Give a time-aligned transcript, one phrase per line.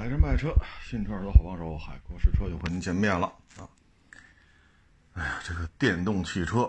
[0.00, 3.26] 买车卖车，新车都好帮手，海阔试车又和您见面了。
[3.58, 3.68] 啊！
[5.12, 6.62] 哎呀，这个电动汽车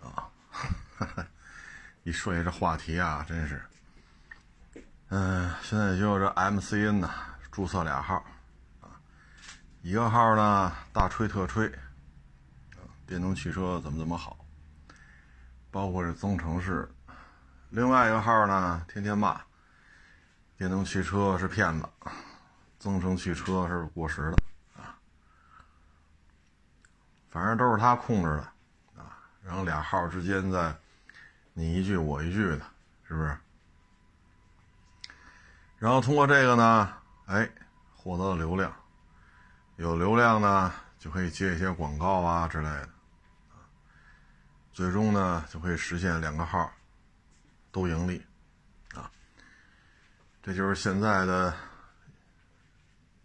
[0.00, 0.68] 啊，哈
[1.04, 1.26] 哈
[2.04, 3.60] 一说起这话题啊，真是，
[5.08, 7.10] 嗯，现在就这 MCN 呢，
[7.50, 8.24] 注册俩号
[8.80, 8.94] 啊，
[9.82, 11.68] 一个号呢大吹特吹，
[13.04, 14.38] 电动汽车怎么怎么好，
[15.72, 16.88] 包括这增程式，
[17.70, 19.40] 另外一个号呢天天骂
[20.56, 21.88] 电动汽车是骗子。
[22.86, 24.36] 增程汽车是过时的
[24.80, 24.94] 啊，
[27.28, 28.42] 反正都是他控制的
[29.02, 30.72] 啊，然后俩号之间在
[31.52, 32.60] 你一句我一句的，
[33.02, 33.36] 是不是？
[35.78, 37.50] 然后通过这个呢，哎，
[37.92, 38.72] 获得了流量，
[39.78, 42.88] 有流量呢就可以接一些广告啊之类的，
[44.72, 46.70] 最终呢就可以实现两个号
[47.72, 48.24] 都盈利，
[48.94, 49.10] 啊，
[50.40, 51.52] 这就是现在的。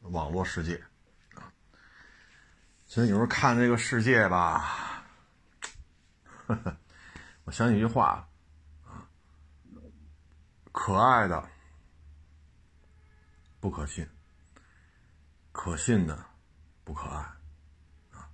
[0.02, 0.84] 网络世界，
[1.36, 1.54] 啊，
[2.86, 5.04] 所以有时候看这个世界吧，
[7.46, 8.28] 我想起一句话，
[8.86, 9.08] 啊，
[10.72, 11.50] 可爱的
[13.60, 14.08] 不可信，
[15.52, 16.26] 可信的
[16.84, 17.18] 不可爱，
[18.12, 18.28] 啊，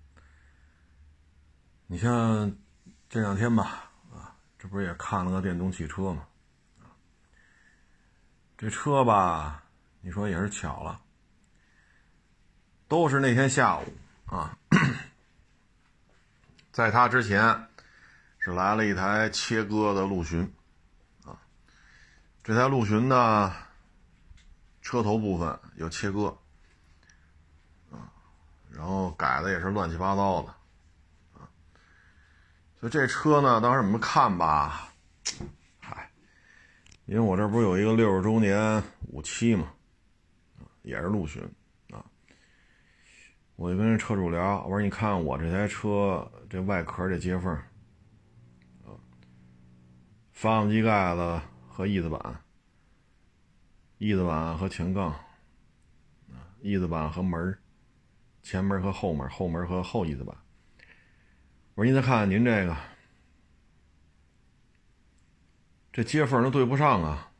[1.86, 2.56] 你像
[3.10, 6.28] 这两天吧，啊，这不是也看了个电动汽车吗？
[8.58, 9.64] 这车吧，
[10.02, 11.02] 你说也是巧了。
[12.88, 13.84] 都是那天下午
[14.26, 14.58] 啊，
[16.72, 17.68] 在他之前
[18.40, 20.54] 是来了一台切割的陆巡
[21.26, 21.38] 啊，
[22.44, 23.54] 这台陆巡呢，
[24.82, 26.38] 车头部分有切割
[27.92, 28.08] 啊，
[28.72, 30.50] 然后改的也是乱七八糟的
[31.34, 31.44] 啊，
[32.80, 34.94] 所以这车呢，当时我们看吧，
[35.82, 36.10] 嗨，
[37.06, 39.74] 因为我这不是有一个六十周年五七嘛，
[40.84, 41.44] 也是陆巡。
[43.58, 47.52] 我就跟车主聊，我说：“你看我这台车这外壳这接缝，
[48.86, 48.94] 啊，
[50.32, 52.40] 发动机盖子和翼子板，
[53.98, 55.10] 翼子板和前杠，
[56.30, 57.58] 啊，翼子板和门
[58.44, 60.38] 前门和后门，后门和后翼子板。
[61.74, 62.78] 我说你再看看您这个，
[65.92, 67.32] 这接缝都对不上啊，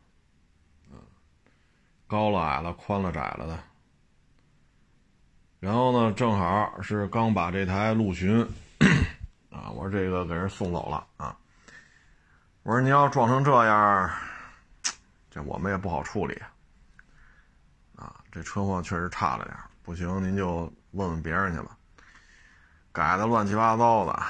[2.08, 3.64] 高了矮了，宽了窄了的。”
[5.60, 8.42] 然后呢，正好是刚把这台陆巡，
[9.50, 11.36] 啊，我说这个给人送走了啊。
[12.62, 14.12] 我说你要撞成这样，
[15.32, 16.40] 这我们也不好处理
[17.96, 18.14] 啊。
[18.32, 21.76] 这车况确实差了点，不行您就问问别人去吧。
[22.92, 24.24] 改的乱七八糟的，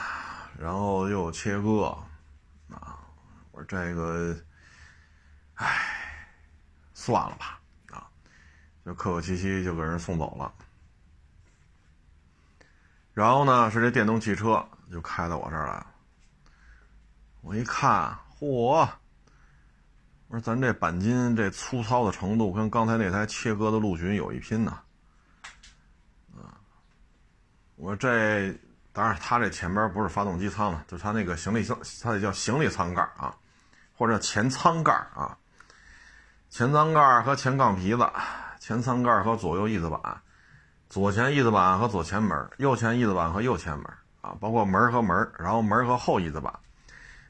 [0.57, 1.97] 然后又切割，
[2.69, 2.99] 啊，
[3.51, 4.33] 我说这个，
[5.55, 5.65] 唉，
[6.93, 7.59] 算了吧，
[7.91, 8.07] 啊，
[8.85, 10.53] 就客客气气就给人送走了。
[13.17, 15.87] 然后呢，是这电动汽车就开到我这儿来了。
[17.41, 18.87] 我一看，嚯！
[20.27, 24.79] 我说咱这钣金这粗糙的程度，跟刚才那台切割的陆巡有一拼呐。
[26.35, 26.61] 啊，
[27.75, 28.55] 我说这
[28.93, 33.35] 当然，它这前边不是发动机舱了，就是它那个行李箱，它得叫行李舱盖啊，
[33.97, 35.35] 或者前舱盖啊。
[36.51, 38.07] 前舱盖和前杠皮子，
[38.59, 40.21] 前舱盖和左右翼子板。
[40.89, 43.85] 左前翼子板和左前门，右前翼子板和右前门
[44.21, 46.53] 啊，包括门和门，然后门和后翼子板。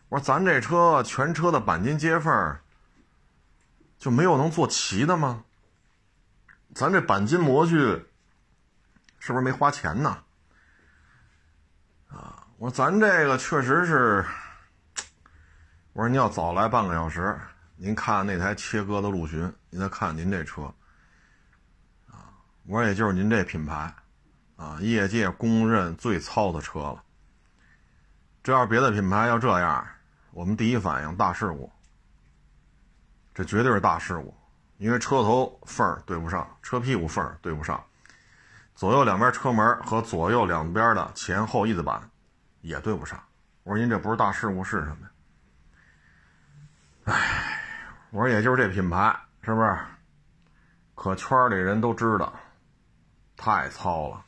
[0.09, 2.57] 我说咱这车全车的钣金接缝
[3.97, 5.43] 就没有能做齐的吗？
[6.75, 8.05] 咱这钣金模具
[9.19, 10.17] 是不是没花钱呢？
[12.09, 14.25] 啊，我说咱这个确实是。
[15.93, 17.35] 我说您要早来半个小时，
[17.75, 20.71] 您看那台切割的陆巡，您再看您这车。
[22.67, 23.93] 我说也就是您这品牌，
[24.57, 27.01] 啊，业界公认最糙的车了。
[28.43, 29.87] 这要是别的品牌要这样，
[30.31, 31.71] 我们第一反应大事故。
[33.33, 34.35] 这绝对是大事故，
[34.79, 37.81] 因为车头缝儿对不上，车屁股缝儿对不上，
[38.75, 42.01] 左右两边车门和左右两边的前后翼子板
[42.59, 43.17] 也对不上。
[43.63, 45.09] 我说您这不是大事故是什么呀？
[47.05, 47.61] 哎，
[48.09, 49.77] 我说也就是这品牌是不是？
[50.95, 52.33] 可圈里人都知道。
[53.37, 54.25] 太糙了，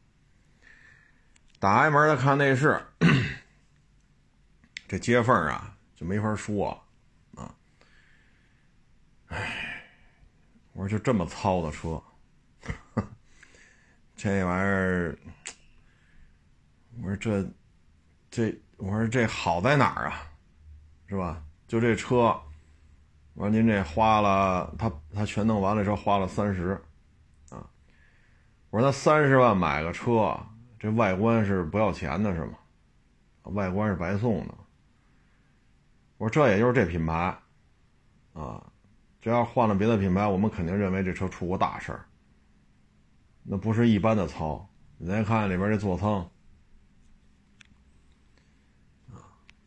[1.60, 2.80] 打开门再看内饰，
[4.88, 6.82] 这接缝啊就没法说
[7.36, 7.54] 啊。
[9.28, 9.84] 哎，
[10.74, 12.02] 我说就这么糙的车，
[14.16, 15.18] 这玩意儿，
[17.02, 17.50] 我说这
[18.30, 20.22] 这，我说这好在哪儿啊？
[21.08, 21.44] 是吧？
[21.68, 22.40] 就这车，
[23.34, 26.80] 我说您这花了，他他全弄完了之后花了三十。
[28.69, 30.39] 我说他三十万买个车，
[30.77, 32.54] 这外观是不要钱的是吗？
[33.44, 34.54] 外观是白送的。
[36.18, 37.36] 我说这也就是这品牌，
[38.33, 38.63] 啊，
[39.19, 42.06] 这要换了别的品牌，我们肯定认为这车出过大事儿。
[43.42, 46.30] 那不是一般的糙，你再看里边这座舱，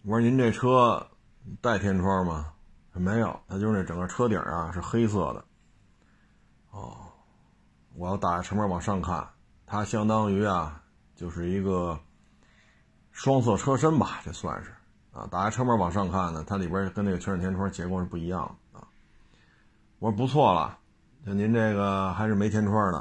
[0.02, 1.10] 我说您这车
[1.60, 2.52] 带天窗吗？
[2.92, 5.44] 没有，它就是那整个车顶啊是黑色的。
[6.70, 7.01] 哦，
[7.94, 9.28] 我要打开车门往上看，
[9.66, 10.82] 它相当于啊
[11.14, 11.98] 就是一个
[13.10, 14.72] 双色车身吧，这算是。
[15.12, 18.88] 啊，打开车门往上看呢，它里边跟那个全景天窗结构是不一样的啊。
[19.98, 20.78] 我说不错了，
[21.26, 22.98] 就您这个还是没天窗的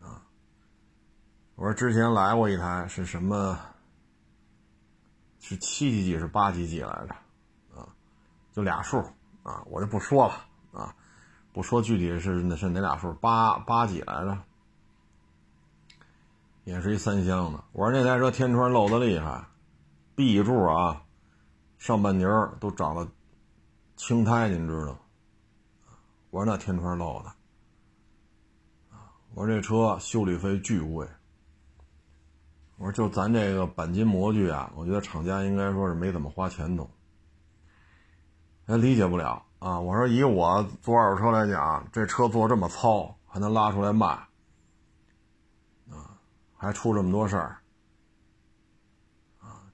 [0.00, 0.20] 啊。
[1.54, 3.58] 我说之前来过一台是什么？
[5.38, 7.14] 是七几几是八几几来着？
[7.80, 7.86] 啊，
[8.52, 8.98] 就俩数
[9.44, 10.45] 啊，我就不说了，
[11.56, 14.38] 不说具体是那是哪俩数，八八几来着？
[16.64, 17.64] 也是一三厢的。
[17.72, 19.42] 我说那台车天窗漏的厉害。
[20.14, 21.02] B 柱啊，
[21.78, 22.26] 上半截
[22.60, 23.08] 都长了
[23.96, 24.98] 青苔，您知道？
[26.28, 27.32] 我说那天窗漏的，
[29.32, 31.08] 我说这车修理费巨贵。
[32.76, 36.86] 我说就咱这个钣金模具啊，我觉得厂家应该说是没怎么花钱都。
[38.66, 39.80] 他理解不了啊！
[39.80, 44.06] 我说以我做二手车来讲，这车做这么糙，还能拉出来卖，
[45.90, 46.18] 啊，
[46.56, 47.58] 还出这么多事儿。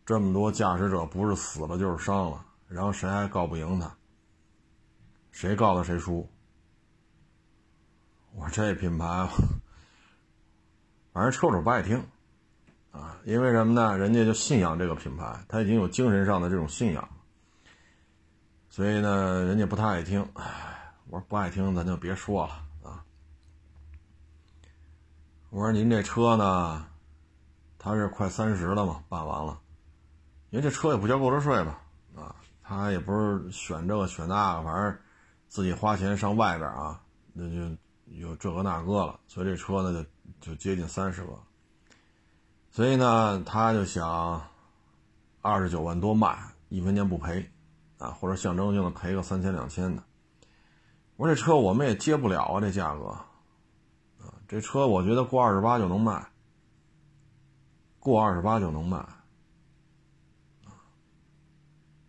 [0.04, 3.96] 这么多驾驶者不是死了就是伤了，然后谁还告不赢他？
[5.30, 6.28] 谁告的谁输？
[8.34, 9.28] 我这品牌，
[11.12, 12.04] 反正车主不爱听
[12.90, 13.96] 啊，因为什么呢？
[13.96, 17.08] 人家就信仰这个品牌，他已经有精神上的这种信仰，
[18.72, 20.26] 所以呢，人家不太爱听。
[21.10, 23.04] 我说不爱听，咱就别说了啊。
[25.50, 26.86] 我说您这车呢，
[27.78, 29.60] 他是快三十了嘛，办完了。
[30.48, 31.82] 因为这车也不交购置税吧，
[32.16, 34.98] 啊，他也不是选这个选那个，反正
[35.48, 36.98] 自己花钱上外边啊，
[37.34, 37.76] 那就
[38.06, 40.02] 有这个那个了，所以这车呢
[40.40, 41.38] 就就接近三十个，
[42.70, 44.42] 所以呢他就想
[45.42, 46.38] 二十九万多卖，
[46.70, 47.52] 一分钱不赔，
[48.02, 50.02] 啊，或者象征性的赔个三千两千的。
[51.16, 56.26] 我说这车我们也接不了啊，这价格，啊，这车我觉得过二十八就能卖，
[58.00, 59.06] 过二十八就能卖。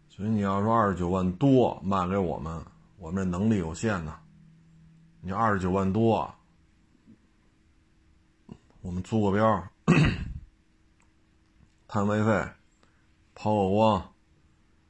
[0.10, 2.64] 所以你要说二十九万多卖给我们，
[2.98, 4.16] 我们这能力有限呢。
[5.22, 6.34] 你二十九万多，
[8.82, 9.68] 我们租个标，
[11.88, 12.48] 摊位费，
[13.34, 14.14] 抛个光，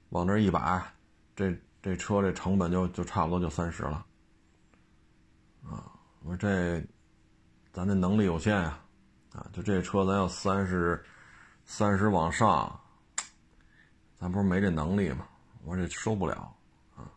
[0.09, 0.92] 往这一摆，
[1.35, 4.05] 这这车这成本就就差不多就三十了。
[5.63, 5.91] 啊，
[6.23, 6.85] 我说这，
[7.71, 8.79] 咱这能力有限呀，
[9.33, 11.03] 啊，就这车咱要三十，
[11.65, 12.79] 三十往上。
[14.15, 15.27] 咱不是没这能力吗？
[15.65, 16.55] 我说这收不了
[16.95, 17.11] 啊！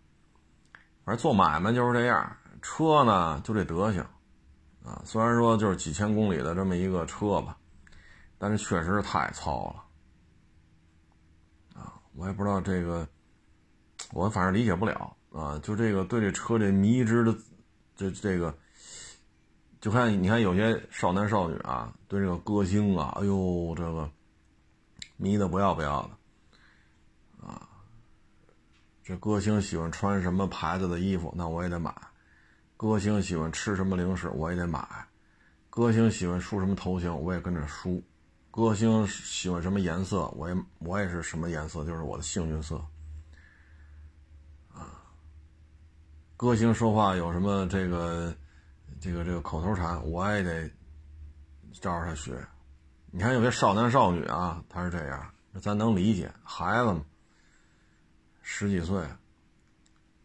[1.04, 4.04] 反正做买卖就是这样，车呢就这德行
[4.84, 5.00] 啊。
[5.04, 7.56] 虽然说就是几千公里的这么一个车吧，
[8.38, 11.94] 但是确实是太糙了啊！
[12.14, 13.06] 我也不知道这个，
[14.12, 15.58] 我反正理解不了啊。
[15.61, 17.37] 就这个对这车这迷之的，
[17.97, 18.56] 这这个，
[19.81, 24.10] 就看你看有些少男少女啊，对这个歌星啊，哎呦这个
[25.17, 27.46] 迷的不要不要的。
[27.46, 27.69] 啊
[29.05, 31.93] 这歌星喜欢穿什么牌子的衣服，那我也得买；
[32.77, 34.81] 歌星喜欢吃什么零食，我也得买；
[35.70, 38.03] 歌星喜欢梳什么头型，我也跟着梳；
[38.51, 42.84] 歌星喜欢什么颜色，我也我也是什么颜色，就是我的幸运色。
[44.75, 44.91] 啊，
[46.36, 48.34] 歌星说话有什么这个
[49.00, 50.70] 这个这个口头禅，我也得
[51.72, 52.46] 照着他学。
[53.10, 55.31] 你看有些少男少女啊，他是这样，
[55.62, 57.02] 咱能理解，孩子嘛。
[58.43, 59.02] 十几岁，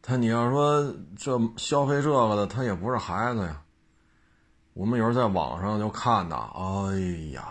[0.01, 3.63] 他你要说这消费这个的，他也不是孩子呀。
[4.74, 7.00] 我们有时候在网上就看呐，哎
[7.32, 7.48] 呀，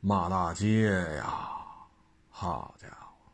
[0.00, 1.36] 骂大街呀，
[2.30, 3.32] 好家伙，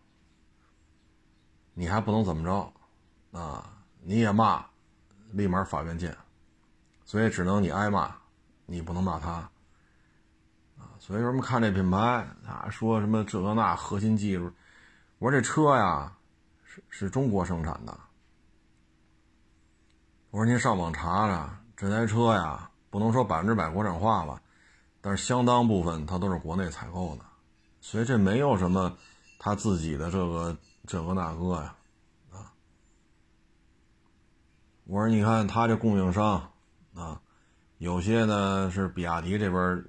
[1.74, 2.72] 你还不能怎么着
[3.32, 3.66] 啊？
[4.02, 4.64] 你也骂，
[5.32, 6.16] 立马法院见，
[7.04, 8.14] 所以只能你挨骂，
[8.64, 9.30] 你不能骂他
[10.78, 10.96] 啊。
[10.98, 11.98] 所以说，我们看这品牌
[12.46, 14.50] 啊，说什么这个那核心技术。
[15.18, 16.16] 我说这车呀，
[16.64, 18.00] 是是中国生产的。
[20.30, 24.40] 我说您上网查查，这台车呀，不能说百分之百国产化吧，
[25.02, 27.24] 但是相当部分它都是国内采购的，
[27.82, 28.96] 所以这没有什么
[29.38, 30.56] 他自己的这个
[30.86, 31.76] 这个那个呀，
[32.30, 32.52] 啊。
[34.90, 36.50] 我说你看他这供应商
[36.96, 37.20] 啊，
[37.78, 39.84] 有些呢是比亚迪这边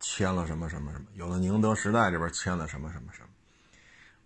[0.00, 3.28] 签了什么什么什么，有的宁德时代这边签了什么什么什么。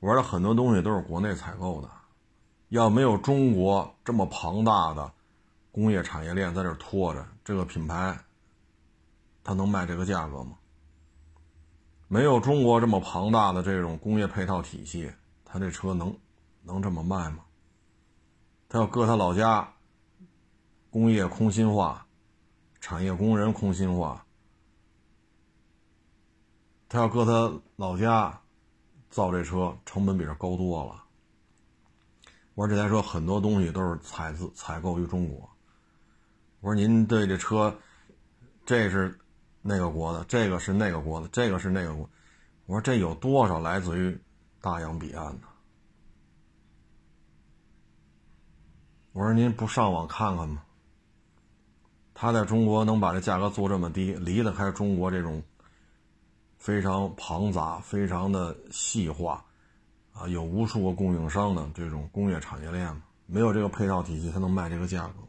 [0.00, 1.90] 我说很多东西都是国内采购的，
[2.70, 5.12] 要没有中国这么庞大的
[5.70, 8.18] 工业产业链在这拖着，这个品牌
[9.44, 10.56] 它能卖这个价格吗？
[12.08, 15.12] 没有中国这么庞大的这种工业配套体系，
[15.44, 16.16] 他这车能
[16.62, 17.40] 能这么卖吗？
[18.66, 19.74] 他要搁他老家，
[20.96, 22.06] 工业空心化，
[22.80, 24.24] 产业工人空心化，
[26.88, 28.40] 他要搁他老家
[29.10, 31.04] 造这车，成本比这高多了。
[32.54, 35.46] 我说这台车很多东西都是采自采购于中国。
[36.60, 37.78] 我说您对这车，
[38.64, 39.14] 这是。
[39.60, 42.08] 那个国的，这个是那个国的，这个是那个国。
[42.64, 44.18] 我说这有多少来自于
[44.62, 45.46] 大洋彼岸的？
[49.12, 50.62] 我说您不上网看看吗？
[52.18, 55.42] 他在中国能把这价格做这么低，离得开中国这种
[56.56, 59.44] 非常庞杂、非常的细化
[60.14, 63.02] 啊，有无数个供应商的这种工业产业链吗？
[63.26, 65.28] 没有这个配套体系，他能卖这个价格吗？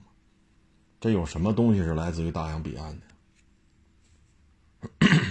[1.01, 3.05] 这有什么东西是来自于大洋彼岸的？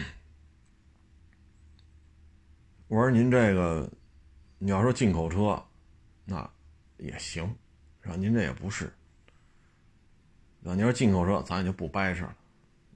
[2.89, 3.91] 我说您这个，
[4.59, 5.65] 你要说进口车，
[6.27, 6.51] 那
[6.99, 7.57] 也行，
[8.03, 8.17] 是吧？
[8.17, 8.93] 您这也不是，
[10.69, 12.27] 那你说进口车，咱也就不掰扯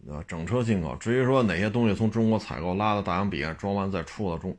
[0.05, 4.57] 了，整车进口，至于说哪些东西从中国采购拉到大洋彼岸装完再出到中，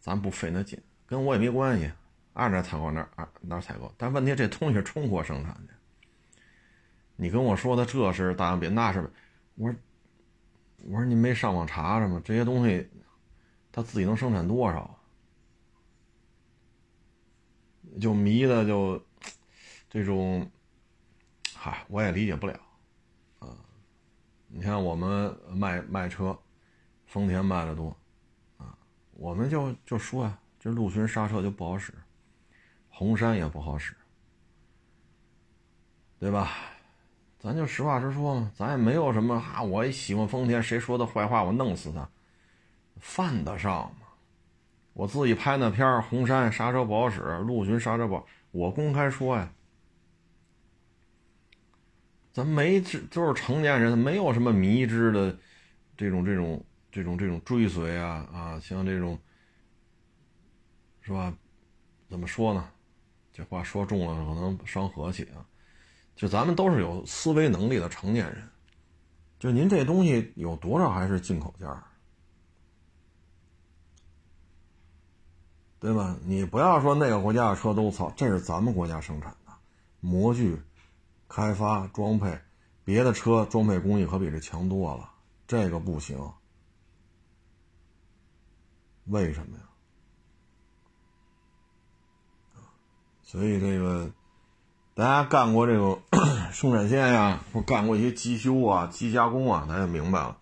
[0.00, 1.90] 咱不费那劲，跟我也没关系，
[2.32, 3.92] 按哪采购哪儿哪采购。
[3.98, 5.74] 但问题这东西是中国生产的，
[7.16, 9.10] 你跟我说的这是大洋彼岸，那是
[9.56, 9.78] 我说。
[10.86, 12.20] 我说你没上网查查吗？
[12.22, 12.86] 这些东西，
[13.72, 14.94] 他自己能生产多少？
[17.98, 19.02] 就迷的就
[19.88, 20.46] 这种，
[21.64, 22.52] 嗨，我也理解不了
[23.38, 23.48] 啊。
[24.48, 26.38] 你看我们卖卖车，
[27.06, 27.88] 丰田卖的多
[28.58, 28.76] 啊，
[29.12, 31.94] 我们就就说呀，这陆巡刹车就不好使，
[32.90, 33.96] 红山也不好使，
[36.18, 36.50] 对吧？
[37.38, 42.06] 咱就实话实说嘛，咱也没有什么啊，我也喜欢丰田，谁说的坏话我弄死他，
[43.00, 44.06] 犯得上吗？
[44.92, 49.50] 我自己拍那片红山刹车不好使，陆巡刹车不好，我公开说呀。
[52.34, 55.38] 咱没这都是成年人，没有什么迷之的
[55.96, 59.16] 这种这种这种这种追随啊啊，像这种
[61.00, 61.32] 是吧？
[62.08, 62.68] 怎么说呢？
[63.32, 65.46] 这话说重了可能伤和气啊。
[66.16, 68.48] 就咱们都是有思维能力的成年人，
[69.38, 71.68] 就您这东西有多少还是进口件，
[75.78, 76.16] 对吧？
[76.24, 79.52] 你不要说那个国家的车都操，这是咱们国家生产的
[80.00, 80.56] 模具、
[81.34, 82.38] 开发、装配，
[82.84, 85.10] 别的车装配工艺可比这强多了，
[85.48, 86.16] 这个不行，
[89.06, 89.64] 为什么呀？
[93.24, 94.12] 所以这个。
[94.96, 96.00] 大家干过这个
[96.54, 100.38] 生产线呀，或干过一些机修啊、机加工啊，大家明白了。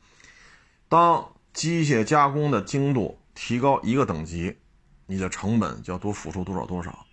[0.91, 4.59] 当机械加工的精度提高一个等级，
[5.07, 7.07] 你的成本就要多付出多少多少。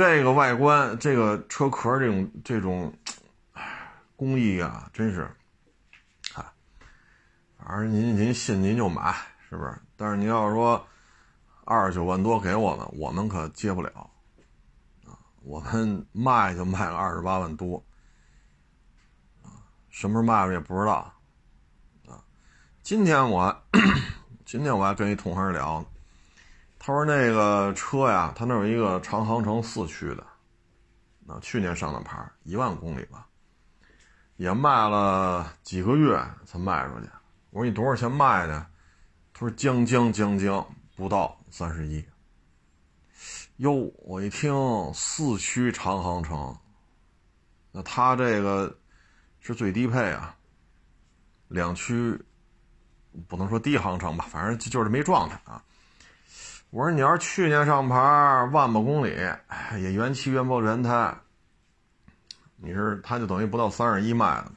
[0.00, 2.90] 这个外观、这个车壳这种这种
[4.16, 5.30] 工艺啊，真是，
[6.32, 6.50] 啊，
[7.58, 9.14] 反正您您信您就买，
[9.46, 9.78] 是不是？
[9.98, 10.82] 但是您要说
[11.66, 14.10] 二十九万多给我们，我们可接不了
[15.04, 15.12] 啊。
[15.42, 17.84] 我们卖就卖个二十八万多，
[19.42, 19.52] 啊，
[19.90, 21.12] 什么时候卖了也不知道，
[22.08, 22.24] 啊，
[22.82, 23.54] 今天我
[24.46, 25.84] 今天我还跟一同行聊，
[26.82, 30.26] 他说那个车呀，他那有一个长航程四驱的，
[31.26, 33.26] 啊，去年上的牌，一万公里吧，
[34.36, 37.06] 也卖了几个月才卖出去。
[37.50, 38.66] 我说你多少钱卖的？
[39.34, 42.02] 他说将将将将不到三十一。
[43.56, 44.50] 哟，我一听
[44.94, 46.56] 四驱长航程，
[47.72, 48.74] 那他这个
[49.38, 50.34] 是最低配啊，
[51.48, 52.18] 两驱
[53.28, 55.62] 不能说低航程吧，反正就是没状态啊。
[56.70, 57.96] 我说你要是去年上牌
[58.52, 59.10] 万把公里，
[59.80, 61.12] 也原漆原包原胎，
[62.54, 64.52] 你是他就等于不到三十一卖了。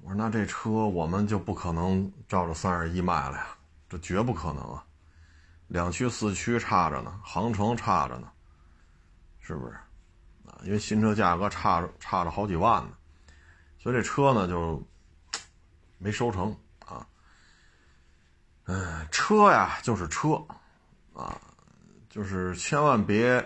[0.00, 3.46] 我说那这车我们就不可能照着三十一卖了呀，
[3.88, 4.84] 这绝不可能啊。
[5.68, 8.28] 两驱四驱差着呢，航程差着呢，
[9.38, 9.74] 是不是？
[10.46, 12.90] 啊，因为新车价格差着差着好几万呢，
[13.78, 14.84] 所以这车呢就
[15.98, 16.52] 没收成。
[18.66, 20.42] 嗯，车呀就是车，
[21.14, 21.40] 啊，
[22.08, 23.44] 就是千万别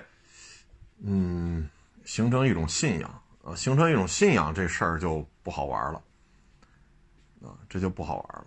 [0.99, 1.68] 嗯
[2.04, 6.02] 形成一种信仰啊，形成一种信仰，这事儿就不好玩了，
[7.42, 8.47] 啊，这就不好玩了，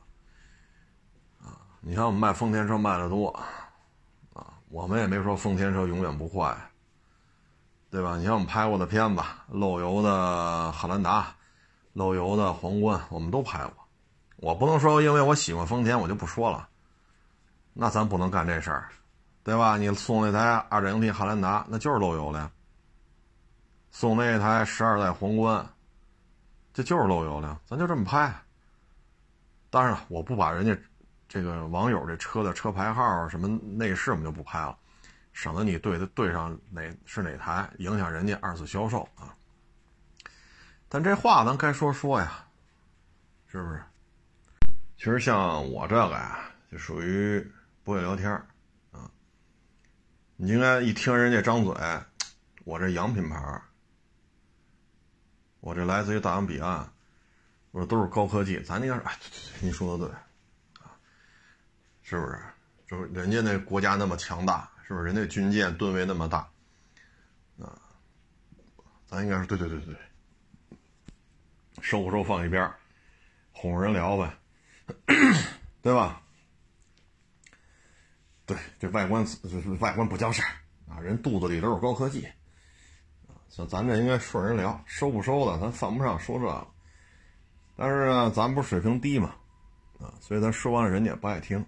[1.48, 3.30] 啊，你像我们卖丰田车卖的多，
[4.34, 6.56] 啊，我们也没说丰田车永远不坏，
[7.90, 8.18] 对吧？
[8.18, 11.36] 你像我们拍过的片子，漏油的汉兰达，
[11.94, 13.87] 漏油的皇冠，我们都拍过，
[14.38, 16.68] 我不能说因为我喜欢丰田，我就不说了，
[17.74, 18.90] 那咱不能干这事儿。
[19.44, 19.78] 对吧？
[19.78, 22.52] 你送那台 2.0T 汉兰达，那就是漏油的；
[23.92, 25.66] 送那台十二代皇冠，
[26.74, 27.58] 这就是漏油的。
[27.66, 28.30] 咱就这么拍。
[29.70, 30.78] 当然了，我不把人家
[31.30, 34.78] 这个网友这车的车牌号什么内饰我们就不拍了，
[35.32, 39.34] 省得你对的对上哪是哪台，影响人家二次销售啊。
[40.90, 42.46] 但这话咱该说说呀，
[43.48, 43.82] 是不是？
[44.98, 47.40] 其实像我这个呀，就属于
[47.84, 48.32] 不会聊天
[48.92, 49.10] 啊
[50.36, 51.74] 你应该一听人家张嘴，
[52.66, 53.62] 我这洋品牌，
[55.60, 56.92] 我这来自于大洋彼岸，
[57.72, 60.16] 我说都是高科技，咱那个，哎，对对对，你说的对，
[60.84, 60.98] 啊，
[62.02, 62.40] 是不是？
[62.88, 65.06] 就是人家那国家那么强大，是不是？
[65.06, 66.40] 人家军舰吨位那么大，
[67.60, 67.78] 啊，
[69.06, 69.96] 咱应该是对对对对，
[71.82, 72.72] 收不收放一边，
[73.52, 74.32] 哄人聊呗，
[75.82, 76.22] 对吧？
[78.46, 79.26] 对，这外观
[79.80, 80.48] 外观不叫事儿
[80.90, 82.26] 啊，人肚子里都是高科技
[83.28, 86.68] 啊，像咱这应该顺人聊，收不收的咱犯不上说这个，
[87.76, 89.36] 但是呢，咱不是水平低嘛，
[90.00, 91.66] 啊，所以咱说完了人家也不爱听，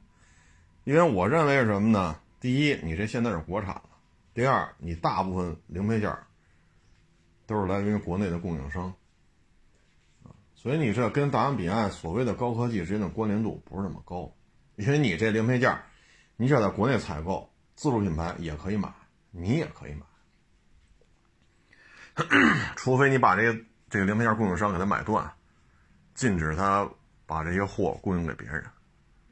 [0.86, 2.18] 因为我认为是什么呢？
[2.40, 3.90] 第一，你这现在是国产的；
[4.34, 6.18] 第二，你大部分零配件
[7.46, 8.94] 都是来源于国内的供应商，
[10.62, 14.30] 所以你这跟大洋彼岸所谓的高科技之间的关联度不是那么高，
[14.76, 15.74] 因为你这零配件。
[16.36, 18.94] 你只要在国内采购，自主品牌也可以买，
[19.32, 20.06] 你也可以买，
[22.76, 23.58] 除非你把这个
[23.90, 25.34] 这个零配件供应商给他买断，
[26.14, 26.90] 禁止他
[27.26, 28.62] 把这些货供应给别人。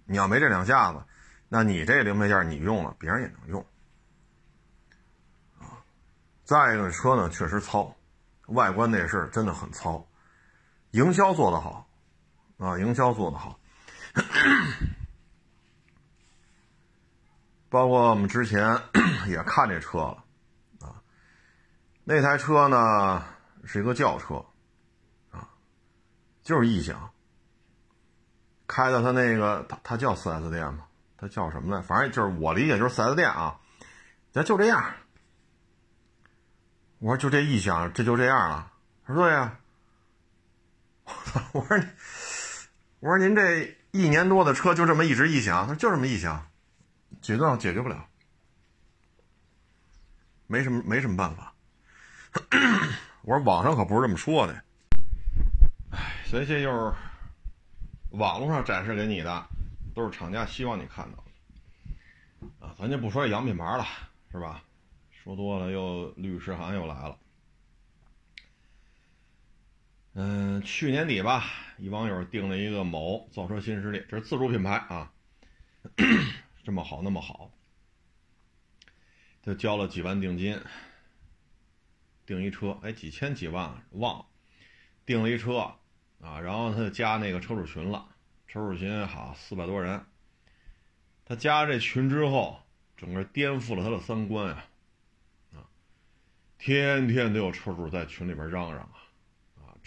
[0.06, 1.04] 你要没这两下子，
[1.50, 3.66] 那你这零配件你用了，别人也能用。
[6.46, 7.94] 再一个车呢，确实糙，
[8.48, 10.06] 外观内饰真的很糙，
[10.92, 11.88] 营销做得好，
[12.58, 13.60] 啊，营销做得好。
[17.70, 18.80] 包括我们之前
[19.28, 20.24] 也看这车了，
[20.80, 21.02] 啊，
[22.04, 23.26] 那台车呢
[23.66, 24.46] 是一个轿车，
[25.32, 25.50] 啊，
[26.42, 27.12] 就是异响。
[28.66, 30.86] 开到他那个，他他叫四 S 店吗？
[31.18, 31.82] 他叫什么来？
[31.82, 33.60] 反正就是我理解就是四 S 店啊，
[34.34, 34.94] 那就这样。
[37.00, 38.72] 我说就这异响，这就这样了。
[39.06, 39.60] 他说对呀。
[41.54, 41.86] 我说你，
[43.00, 45.66] 我说您这一年多的车就这么一直异响？
[45.66, 46.48] 他说就这么异响。
[47.22, 48.06] 解决解决不了，
[50.46, 51.54] 没什么没什么办法。
[53.24, 54.64] 我说网上可不是这么说的，
[55.92, 56.94] 哎，所以这就是
[58.12, 59.48] 网络上展示给你的，
[59.96, 62.76] 都是厂家希望你看到的啊。
[62.78, 63.86] 咱就不说洋品牌了，
[64.32, 64.62] 是吧？
[65.10, 67.18] 说多了又律师函又来了。
[70.20, 71.46] 嗯，去年底吧，
[71.78, 75.14] 一网友订了一个某造车新势力，这是自主品牌啊。
[76.66, 77.52] 这么好，那么好，
[79.44, 80.60] 就交了几万定金，
[82.26, 84.26] 订一车，哎，几千几万忘了，
[85.06, 85.76] 订了一车
[86.20, 88.10] 啊，然后他就加那个车主群了，
[88.48, 90.04] 车主群好四百多人，
[91.26, 92.60] 他加这群之后，
[92.98, 94.68] 整个颠覆了他的三观啊，
[95.54, 95.70] 啊，
[96.58, 98.98] 天天都有车主在群里边嚷嚷啊，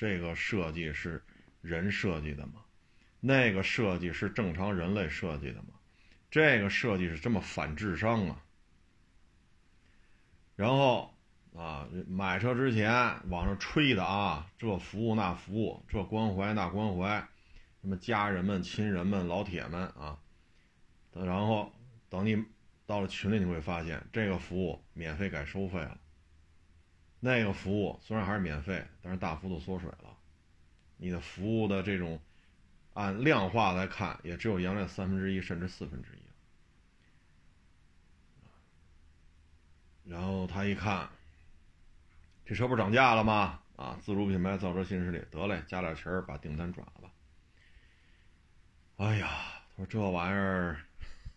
[0.00, 1.22] 这个设计是
[1.60, 2.64] 人设计的吗？
[3.20, 5.74] 那个设计是正常人类设计的吗？
[6.30, 8.42] 这个设计是这么反智商啊！
[10.56, 11.14] 然后
[11.54, 12.90] 啊，买车之前
[13.28, 17.22] 网上吹的啊，这服务那服务，这关怀那关怀，
[17.82, 20.18] 什么家人们、亲人们、老铁们啊，
[21.12, 21.70] 然后
[22.08, 22.42] 等你
[22.86, 26.00] 到了群里，你会发现这个服务免费改收费了，
[27.20, 30.16] 那个服务虽然还是免费，但是大幅度缩水了，
[30.96, 32.20] 你的服务的这种。
[32.92, 36.22] 按量化来看，也只有原来三分之一甚至四分之一。
[40.10, 41.08] 然后他一看，
[42.44, 43.60] 这车不是涨价了吗？
[43.76, 47.12] 啊，自主品牌造车新势力，得嘞，加点钱把订单转了吧。
[48.96, 49.28] 哎呀，
[49.70, 50.84] 他说这玩意儿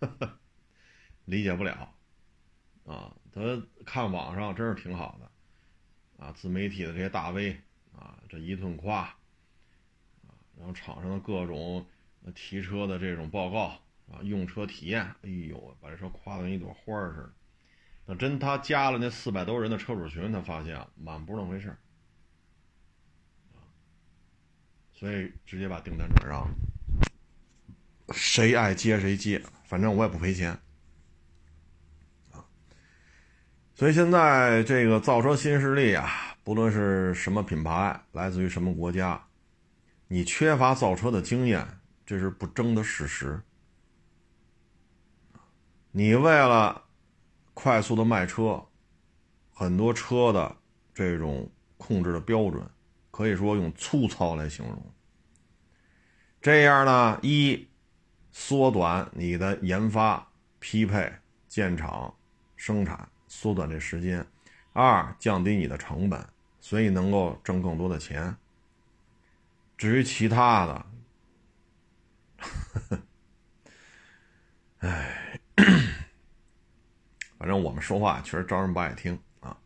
[1.25, 1.93] 理解不了
[2.85, 3.15] 啊。
[3.31, 3.41] 他
[3.85, 5.31] 看网上真是挺好的
[6.23, 7.59] 啊，自媒体的这些大 V
[7.91, 9.01] 啊，这一顿夸。
[9.01, 9.17] 啊
[10.55, 11.85] 然后厂上的各种
[12.35, 17.33] 提车的这种报告啊，用车体验，哎呦，把这车夸得跟一朵花似的。
[18.05, 21.75] 等真他加了那四百多人的车主群，他发现满不是那么回事
[24.93, 26.47] 所以直接把订单转让，
[28.13, 30.51] 谁爱接谁接，反正我也不赔钱。
[32.31, 32.45] 啊，
[33.75, 36.07] 所以现在这个造车新势力啊，
[36.43, 39.19] 不论是什么品牌，来自于什么国家，
[40.07, 41.67] 你缺乏造车的经验，
[42.05, 43.41] 这是不争的事实。
[45.91, 46.83] 你为了
[47.55, 48.63] 快速的卖车，
[49.51, 50.55] 很多车的
[50.93, 52.63] 这种控制的标准，
[53.09, 54.93] 可以说用粗糙来形容。
[56.41, 57.67] 这样呢，一
[58.31, 60.27] 缩短你的研发、
[60.59, 61.11] 匹配、
[61.47, 62.13] 建厂、
[62.55, 64.23] 生产，缩短这时间；
[64.73, 66.23] 二降低你的成本，
[66.61, 68.35] 所以能够挣更多的钱。
[69.75, 70.85] 至于其他的，
[74.79, 75.39] 哎。
[77.37, 79.57] 反正我们说话确实招人不爱听啊。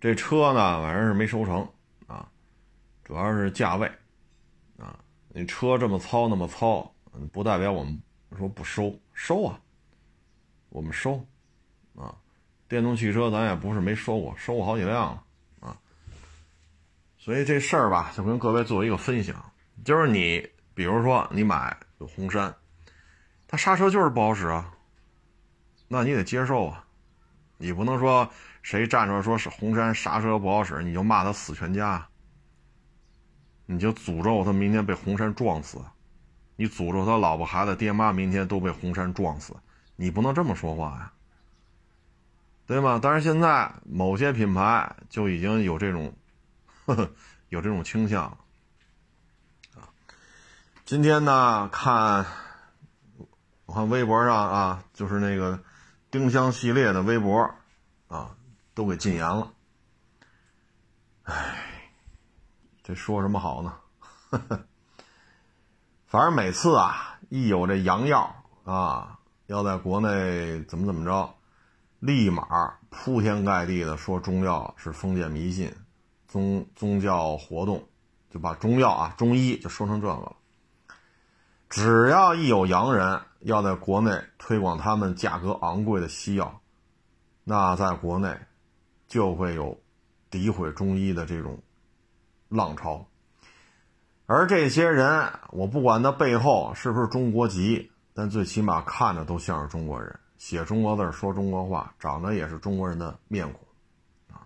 [0.00, 1.70] 这车呢，反正是没收成
[2.08, 2.28] 啊，
[3.04, 3.88] 主要是价位
[4.76, 4.98] 啊。
[5.28, 6.92] 你车这么糙那么糙，
[7.32, 8.02] 不代表我们
[8.36, 9.60] 说不收收啊，
[10.70, 11.24] 我们收。
[12.74, 15.22] 电动汽车咱也不是没收过，收过好几辆了
[15.60, 15.76] 啊。
[17.16, 19.36] 所以这事儿吧，就跟各位做一个分享，
[19.84, 22.52] 就是你比如说你买红杉，
[23.46, 24.74] 它刹车就是不好使啊。
[25.86, 26.84] 那你得接受啊，
[27.58, 28.28] 你不能说
[28.62, 32.04] 谁站出来说是红山刹车不好使，你就骂他死全家，
[33.66, 35.78] 你就诅咒他明天被红山撞死，
[36.56, 39.54] 你诅咒他老婆孩子爹妈明天都被红山撞死，
[39.94, 41.12] 你不能这么说话呀，
[42.66, 42.98] 对吗？
[43.02, 46.14] 但是现在某些品牌就已经有这种，
[46.86, 47.10] 呵呵
[47.48, 48.24] 有这种倾向
[49.74, 49.88] 啊。
[50.84, 52.26] 今天呢，看
[53.66, 55.62] 我看微博上啊，就是那个。
[56.10, 57.56] 丁香系列的微博，
[58.06, 58.36] 啊，
[58.72, 59.50] 都给禁言了。
[61.24, 61.90] 唉，
[62.84, 63.74] 这说什么好呢？
[64.30, 64.60] 呵呵
[66.06, 71.33] 反正每次啊，一有这洋药啊，要在国内怎么怎么着，
[72.04, 75.72] 立马铺天盖地的说中药是封建迷信，
[76.28, 77.82] 宗宗教活动，
[78.30, 80.36] 就把中药啊、中医就说成这个了。
[81.68, 83.20] 只要一有洋人。
[83.44, 86.62] 要在国内推广他们价格昂贵的西药，
[87.44, 88.34] 那在国内
[89.06, 89.78] 就会有
[90.30, 91.58] 诋毁中医的这种
[92.48, 93.06] 浪潮。
[94.24, 103.66] 而这些人，我不管他背后是不是中国籍，但最起码看着都像是中国人，写中国字、说中国话，长得也是中国人的面孔
[104.30, 104.44] 啊。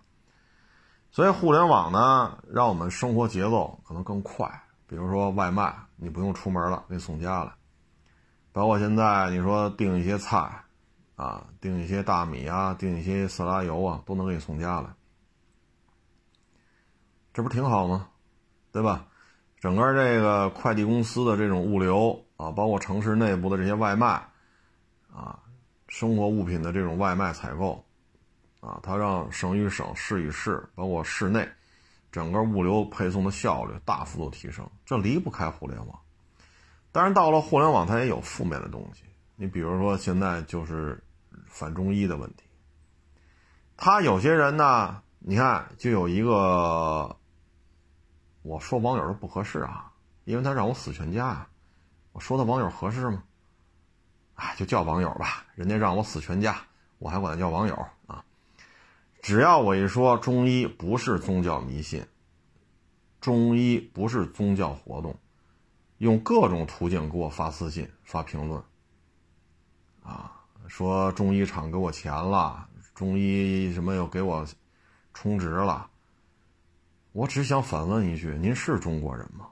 [1.11, 4.49] 所以，互联网呢，让我们生活节奏可能更快。
[4.87, 7.53] 比如说外卖，你不用出门了，给你送家了。
[8.53, 10.63] 包括现在你说订一些菜，
[11.17, 14.87] 啊，订一些大米啊，订一些色拉油啊，都能给你送家来，
[17.33, 18.07] 这不挺好吗？
[18.71, 19.05] 对吧？
[19.59, 24.07] 整个这个快递公司的这种物流啊，包括城市内部的这些外卖，
[25.13, 25.37] 啊，
[25.89, 27.83] 生活物品的这种外卖采购，
[28.61, 31.49] 啊，它让省与省、市与市，包括市内，
[32.11, 35.99] 整个物流配送的效率大幅度提升，这离不开互联网。
[36.91, 39.03] 当然，到了互联网，它也有负面的东西。
[39.35, 41.01] 你比如说，现在就是
[41.45, 42.43] 反中医的问题。
[43.77, 47.15] 他有些人呢，你看，就有一个，
[48.41, 49.91] 我说网友都不合适啊，
[50.25, 51.49] 因为他让我死全家啊。
[52.11, 53.23] 我说他网友合适吗？
[54.39, 55.45] 哎，就叫网友吧。
[55.53, 56.55] 人家让我死全家，
[56.97, 57.75] 我还管他叫网友
[58.07, 58.23] 啊。
[59.21, 62.05] 只要我一说中医不是宗教迷信，
[63.19, 65.13] 中医不是宗教活动。
[65.97, 68.63] 用各种途径给我发私信、发评论，
[70.01, 70.31] 啊，
[70.67, 74.47] 说中医厂给我钱了，中医什么又给我
[75.13, 75.89] 充值了。
[77.11, 79.49] 我只想反问一句：您是中国人吗？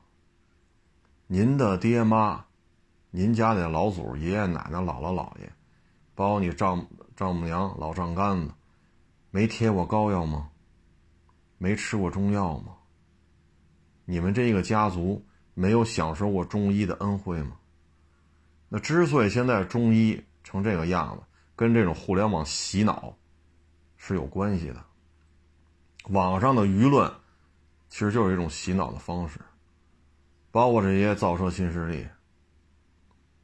[1.27, 2.45] 您的爹妈、
[3.17, 5.51] 您家的老祖、爷爷奶奶、姥姥姥爷，
[6.13, 8.53] 包括你丈丈母娘、老丈杆子，
[9.31, 10.49] 没贴过膏药吗？
[11.57, 12.75] 没吃过中药吗？
[14.05, 15.25] 你们这个家族？
[15.55, 17.57] 没有享受过中医的恩惠吗？
[18.69, 21.23] 那之所以现在中医成这个样子，
[21.55, 23.15] 跟这种互联网洗脑
[23.95, 24.85] 是有关系的。
[26.09, 27.11] 网上的舆论
[27.89, 29.39] 其实就是一种洗脑的方式，
[30.51, 32.07] 包括这些造车新势力。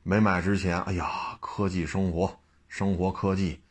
[0.04, 2.38] 没买之前，哎呀，科技生活，
[2.68, 3.62] 生活科技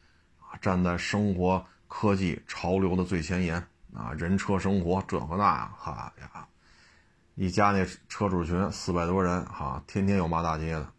[0.41, 3.57] 啊，站在生活科技潮流的最前沿
[3.93, 6.49] 啊，人车生活这和那，哈呀。
[7.35, 10.91] 一加那车主群四百多人，哈，天天有骂大街的，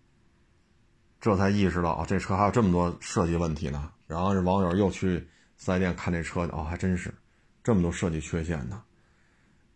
[1.20, 3.92] 这才意识到啊，这车还有这么多设计问题呢。
[4.06, 7.12] 然后这网友又去四 S 店看这车去，哦，还真是
[7.64, 8.84] 这么多设计缺陷呢。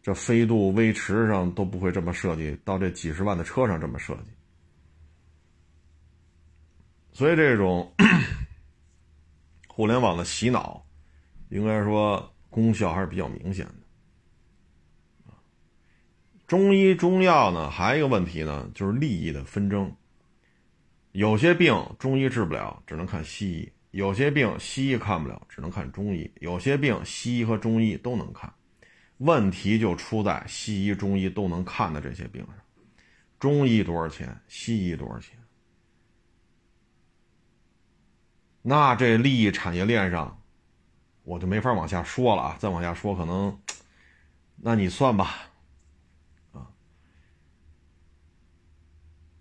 [0.03, 4.36] 这飞度、威驰上都不会这么设计，到这几十万的车上这么设计。
[7.17, 7.91] 所以这种
[9.67, 10.85] 互联网的洗脑，
[11.49, 13.73] 应该说功效还是比较明显的。
[16.45, 19.91] 中医中药呢，还有一个问题呢，就是利益的纷争。
[21.11, 28.53] 有些病中医治不了，只能看西医；有些病西医看不了，只能看中医；有些病西医和中医都能看。
[29.17, 32.55] 问题就出在西医、中医都能看的这些病上。
[33.39, 34.39] 中医多少钱？
[34.47, 35.35] 西医多少钱？
[38.69, 40.41] 那这利益产业链上，
[41.23, 42.57] 我就没法往下说了啊！
[42.59, 43.57] 再往下说，可能，
[44.57, 45.35] 那你算吧，
[46.51, 46.67] 啊。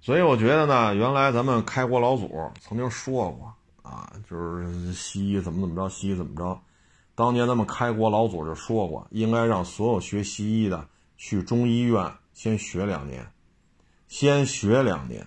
[0.01, 6.61] 所以我觉得呢，原来咱们开国老祖曾经说过啊，就是西医怎么怎么着，西医怎么着。
[7.17, 10.87] 当年咱们开国老祖就说过，应该让所有学西医的
[11.17, 13.27] 去中医院先学两年，
[14.07, 15.27] 先学两年，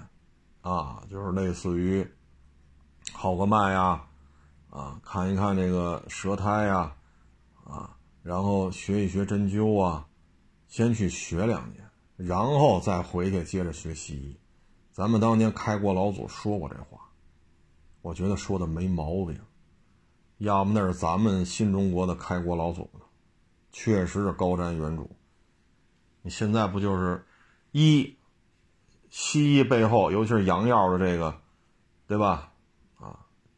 [0.62, 2.10] 啊，就是类似于
[3.13, 4.04] 号个脉呀，
[4.69, 6.95] 啊，看一看这个舌苔呀，
[7.65, 10.08] 啊，然后学一学针灸啊，
[10.67, 14.38] 先去学两年，然后再回去接着学西医。
[14.91, 17.00] 咱们当年开国老祖说过这话，
[18.02, 19.39] 我觉得说的没毛病。
[20.38, 22.89] 要么那是咱们新中国的开国老祖，
[23.72, 25.06] 确实是高瞻远瞩。
[26.22, 27.26] 你现在不就是
[27.72, 28.17] 一
[29.10, 31.41] 西医背后，尤其是洋药的这个，
[32.08, 32.54] 对吧？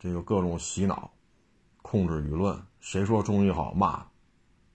[0.01, 1.11] 这个各种洗脑、
[1.83, 4.03] 控制舆论，谁说中医好骂，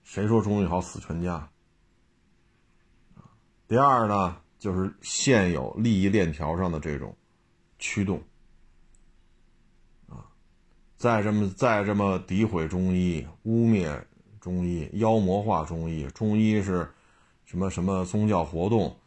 [0.05, 1.49] 谁说中医好死全家。
[3.67, 7.13] 第二呢，就是现有利益链条上的这种
[7.77, 8.23] 驱动。
[10.07, 10.31] 啊
[10.95, 14.01] 再这么再这么诋毁中医、污蔑
[14.39, 16.89] 中医、妖魔化中医，中医是
[17.43, 18.97] 什么什么宗教活动，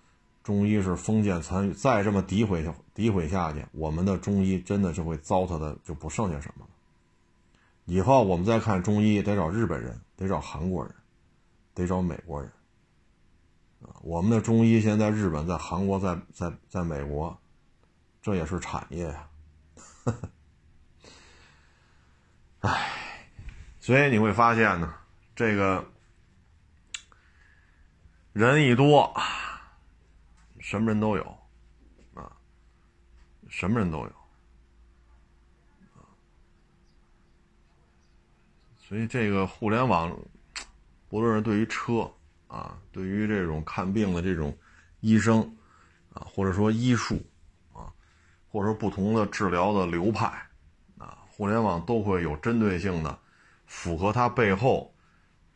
[0.43, 6.71] 中医是封建参与，再这么诋毁诋毁下去，我们的中医真的是会糟蹋的就不剩下什么了。
[7.85, 10.95] 以后我们再看中医，得找日本人，得找韩国人，
[11.75, 12.51] 得找美国人。
[14.03, 17.39] 我们的中医现在日本、在韩国、在在在美国，
[18.23, 19.29] 这也是产业呀。
[22.61, 22.91] 唉，
[23.81, 24.95] 所以你会发现呢，
[25.35, 25.85] 这个
[28.33, 29.13] 人一多，
[30.71, 31.39] 什么人都有，
[32.15, 32.31] 啊，
[33.49, 34.13] 什么人都有，
[38.79, 40.17] 所以这个互联网，
[41.09, 42.09] 不论是对于车
[42.47, 44.57] 啊，对于这种看病的这种
[45.01, 45.41] 医生
[46.13, 47.21] 啊，或者说医术
[47.73, 47.93] 啊，
[48.49, 50.27] 或者说不同的治疗的流派
[50.99, 51.19] 啊。
[51.31, 53.19] 互联网都会有针对性的，
[53.67, 54.95] 符合它背后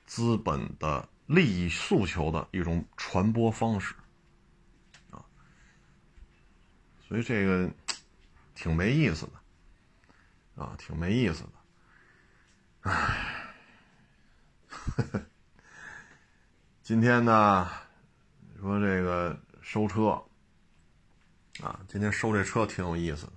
[0.07, 3.94] 资本的利益诉求的一种传播方式，
[5.11, 5.24] 啊，
[7.14, 7.70] 所以这个
[8.57, 13.55] 挺没意思的，啊，挺没意思的，唉，
[16.83, 17.70] 今天呢，
[18.61, 20.20] 说这个收车，
[21.62, 23.33] 啊，今天收这车挺有意思的。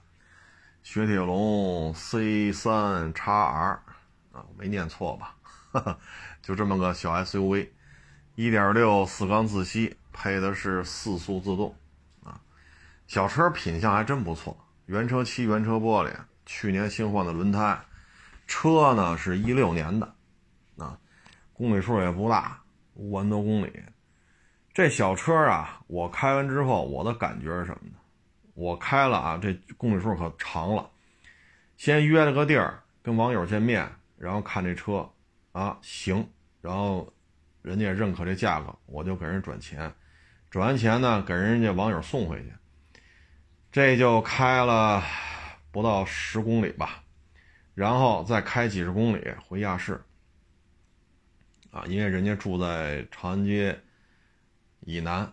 [0.81, 3.83] 雪铁龙 C 三叉 R
[4.31, 5.37] 啊，没念错吧？
[6.41, 7.69] 就这么个小 SUV，
[8.33, 11.77] 一点六四缸自吸，配的是四速自动。
[13.07, 16.13] 小车品相还真不错，原车漆、原车玻璃，
[16.45, 17.79] 去年新换的轮胎，
[18.47, 20.13] 车呢是一六年的
[20.77, 20.99] 啊，
[21.53, 22.61] 公里数也不大，
[22.95, 23.71] 五万多公里。
[24.73, 27.95] 这小车啊，我开完之后，我的感觉是什么呢？
[28.53, 30.89] 我开了啊，这公里数可长了。
[31.77, 35.09] 先约了个地儿跟网友见面，然后看这车，
[35.53, 36.27] 啊行，
[36.59, 37.11] 然后
[37.61, 39.91] 人家认可这价格，我就给人转钱，
[40.49, 42.51] 转完钱呢给人家网友送回去。
[43.77, 45.03] 这就开了
[45.69, 47.03] 不到十公里吧，
[47.75, 50.03] 然后再开几十公里回亚市。
[51.69, 53.79] 啊，因为人家住在长安街
[54.79, 55.31] 以南。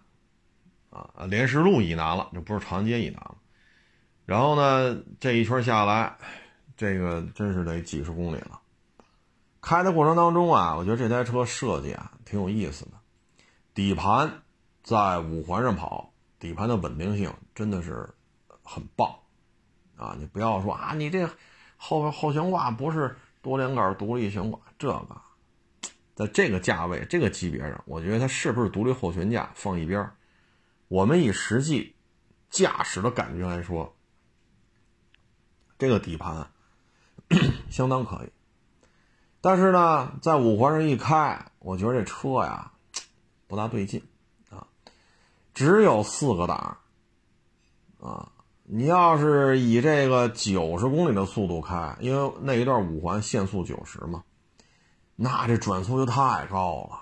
[0.90, 3.38] 啊莲石路以南了，就不是长安街以南了。
[4.26, 6.14] 然后呢，这一圈下来，
[6.76, 8.60] 这个真是得几十公里了。
[9.62, 12.92] 开的过程当中啊，我觉得这台车设计啊挺有意思的。
[13.72, 14.30] 底盘
[14.82, 18.13] 在五环上跑，底盘的稳定性真的是
[18.64, 19.14] 很棒
[19.96, 20.16] 啊！
[20.18, 21.28] 你不要说啊，你这
[21.76, 25.22] 后后悬挂不是多连杆独立悬挂，这个
[26.14, 30.10] 在这个价位、这个级别上，我觉得它是不是独立后悬架放一边。
[30.88, 31.94] 我们以实际
[32.50, 33.94] 驾驶的感觉来说，
[35.78, 36.50] 这个底盘
[37.70, 38.32] 相当可以。
[39.40, 42.72] 但是呢，在五环上一开，我觉得这车呀，
[43.46, 44.02] 不大对劲
[44.50, 44.66] 啊。
[45.52, 46.78] 只有四个档
[48.00, 48.32] 啊，
[48.66, 54.24] 你要是以这个九十公里的速度开，因为那一段五环限速九十嘛，
[55.16, 56.98] 那这转速就太高了。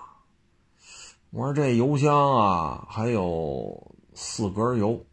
[1.31, 5.05] 我说这油箱啊，还有四格油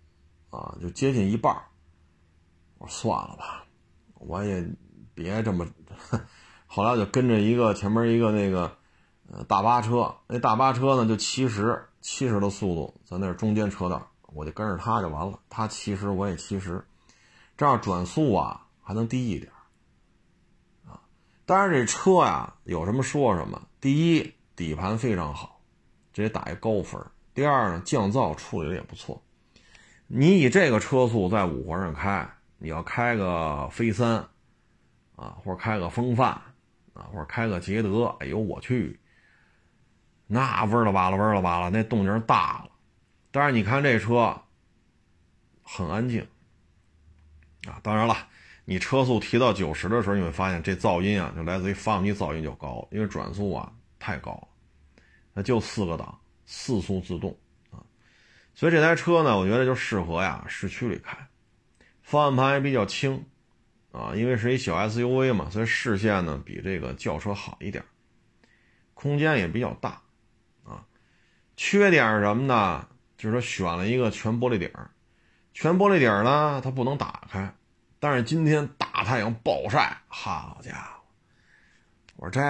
[0.51, 1.57] 啊，就接近一半
[2.79, 3.65] 我说算了吧，
[4.15, 4.69] 我也
[5.15, 5.67] 别这么。
[6.67, 8.77] 后来就跟着一个前面一个那个，
[9.31, 15.39] 呃，大巴车，那大巴车呢就七十七十的速度，在那中间车道，我就跟着他就完了。
[15.49, 16.85] 他七十，我也七十，
[17.57, 19.51] 这样转速啊还能低一点，
[20.87, 21.01] 啊，
[21.47, 23.61] 当然这车呀有什么说什么。
[23.81, 25.61] 第一，底盘非常好，
[26.13, 27.01] 这也打一高分。
[27.35, 29.23] 第二呢，降噪处理的也不错。
[30.07, 34.17] 你以这个车速在五环上开，你要开个飞三，
[35.17, 36.41] 啊，或者开个风范。
[36.93, 38.99] 啊，或者开个捷德，哎呦我去，
[40.27, 42.70] 那味儿了吧了味儿了吧了，那动静大了。
[43.31, 44.43] 但是你看这车
[45.63, 46.27] 很安静
[47.67, 47.81] 啊。
[47.83, 48.29] 当然了，
[48.65, 54.49] 你车速提到九十的时候，你会发现这噪音啊，就来自于发动机噪音就高，因为转速啊太高了。
[55.33, 57.37] 那就四个档，四速自动
[57.71, 57.79] 啊，
[58.55, 61.17] 所以这台车呢，我觉得就适合呀市区里开，
[62.03, 63.25] 方向盘也比较轻。
[63.93, 67.85] 啊，因为是一小 SUV 嘛，所以视线呢比这个轿车好一点，
[68.95, 70.01] 空间也比较大，
[70.63, 70.87] 啊，
[71.57, 72.87] 缺点是什么呢？
[73.21, 74.71] 就是说选了一个全玻璃顶
[75.53, 77.55] 全玻璃顶呢它不能打开，
[77.99, 81.03] 但是今天大太阳暴晒，好家伙，
[82.17, 82.41] 我说这，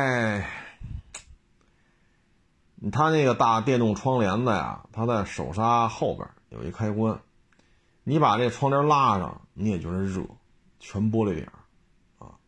[2.92, 7.20] 他那个大电动窗帘子呀，它在手刹后边有一开关，
[8.04, 10.22] 你把这窗帘拉上，你也觉得热。
[10.78, 11.48] 全玻璃顶
[12.20, 12.38] 啊，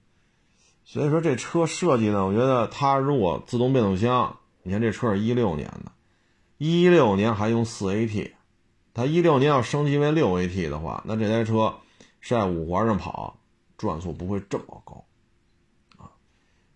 [0.84, 5.90] 所以说这车设计呢，我觉得它如果自动变速箱，你看这车是一六年的，
[6.64, 8.34] 一六年还用四 AT，
[8.94, 11.74] 它一六年要升级为六 AT 的话，那这台车
[12.24, 13.36] 在五环上跑，
[13.76, 15.04] 转速不会这么高
[15.96, 16.06] 啊。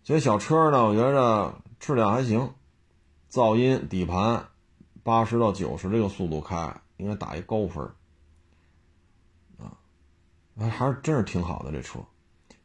[0.03, 2.53] 所以小车呢，我觉得质量还行，
[3.31, 4.49] 噪音底盘
[5.05, 7.89] 八十到九十这个速度开，应该打一高分。
[10.59, 12.01] 哎，还是真是挺好的这车，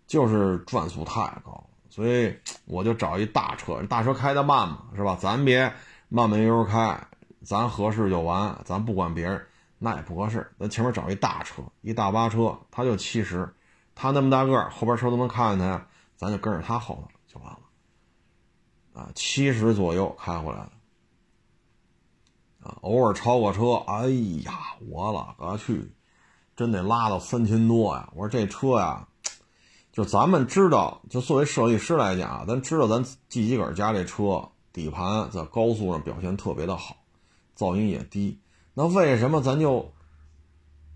[0.08, 5.16] 就是转速太高，所以我就找一大车，大车开的慢嘛，是吧？
[5.22, 5.72] 咱别
[6.10, 7.08] 慢慢悠悠开，
[7.44, 9.42] 咱合适就完，咱不管别人，
[9.78, 10.50] 那也不合适。
[10.60, 13.54] 咱前面找一大车，一大巴车，他就七十，
[13.96, 17.60] 他那么大个后边车都能看见他呀，咱就跟着他后头就完了。
[18.94, 20.72] 啊，七十左右开回来了，
[22.64, 24.10] 啊，偶尔超过车，哎
[24.44, 25.92] 呀，我了个去！
[26.54, 28.12] 真得拉到三千多呀！
[28.14, 29.08] 我说这车呀，
[29.92, 36.98] 就咱们知道，就作为设计师来讲，咱知道咱自己个儿家这车底盘在高速上表现特别的好，
[37.62, 38.40] 噪音也低。
[38.74, 39.92] 那为什么咱就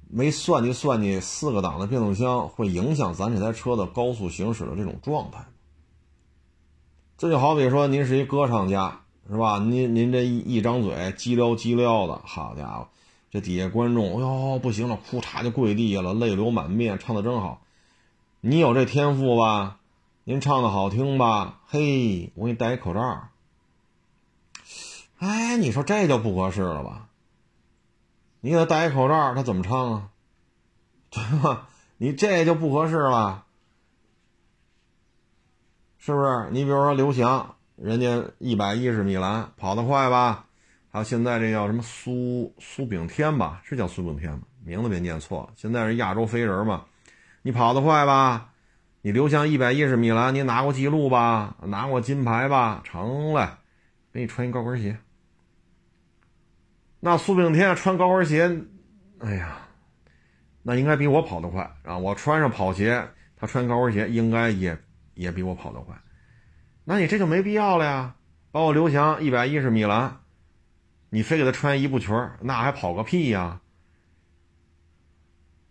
[0.10, 5.45] 没算计算计四个档的变速箱会影响咱这台车的高速行驶的这种状态？
[7.17, 9.60] 这就好比说，您是一歌唱家，是吧？
[9.60, 12.88] 您您这一张嘴叽撩叽撩的，好家伙！
[13.32, 17.62] 这底下观众，哎呦，不行了，哭嚓就跪地下了，泪流满面，唱的真好。
[18.41, 19.80] 你有这天赋吧？
[20.23, 21.62] 您唱的好听吧？
[21.67, 23.30] 嘿，我给你戴一口罩。
[25.17, 27.08] 哎，你说这就不合适了吧？
[28.41, 30.10] 你给他戴一口罩，他怎么唱啊？
[31.10, 31.67] 对吧？
[31.97, 33.45] 你这就不合适了，
[35.97, 36.49] 是不是？
[36.51, 40.45] 你比如说刘翔，人家一百一十米栏跑得快吧？
[40.91, 43.62] 还有现在这叫什么苏苏炳添吧？
[43.63, 44.41] 是叫苏炳添吗？
[44.63, 45.49] 名字别念错。
[45.56, 46.86] 现在是亚洲飞人嘛？
[47.41, 48.51] 你跑得快吧？
[49.01, 51.56] 你刘翔一百一十米栏，你拿过记录吧？
[51.63, 52.82] 拿过金牌吧？
[52.84, 53.60] 成了，
[54.12, 54.97] 给你穿一高跟鞋。
[56.99, 58.62] 那苏炳添穿高跟鞋，
[59.19, 59.58] 哎呀，
[60.63, 61.97] 那应该比我跑得快啊！
[61.97, 64.77] 我穿上跑鞋，他穿高跟鞋，应该也
[65.13, 65.96] 也比我跑得快。
[66.83, 68.15] 那你这就没必要了呀！
[68.52, 70.17] 包括刘翔一百一十米栏。
[71.12, 73.62] 你非给他穿一步裙那还跑个屁呀！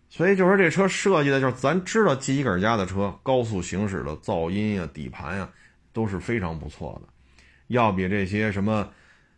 [0.08, 5.50] 所以就说这车设计的就是，咱知道 G 杆加的车高速行驶的噪音呀、底盘呀
[5.92, 7.12] 都是非常不错的，
[7.66, 8.88] 要比这些什么，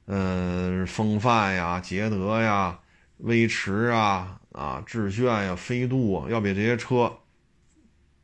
[0.07, 2.81] 呃，风范呀、捷德呀、
[3.19, 7.13] 威驰啊、啊致炫呀、飞度啊，要比这些车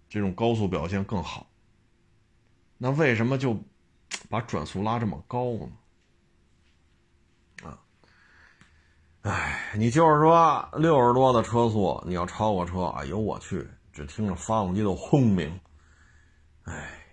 [0.08, 1.46] 这种高速表现更好。
[2.78, 3.56] 那为什么就
[4.28, 5.68] 把转速拉这么高呢？
[7.68, 7.78] 啊
[9.22, 15.60] 哎，你就是说六十多的车速，你要超过车，哎呦我去，只听着发动机的轰鸣，
[16.64, 17.04] 哎，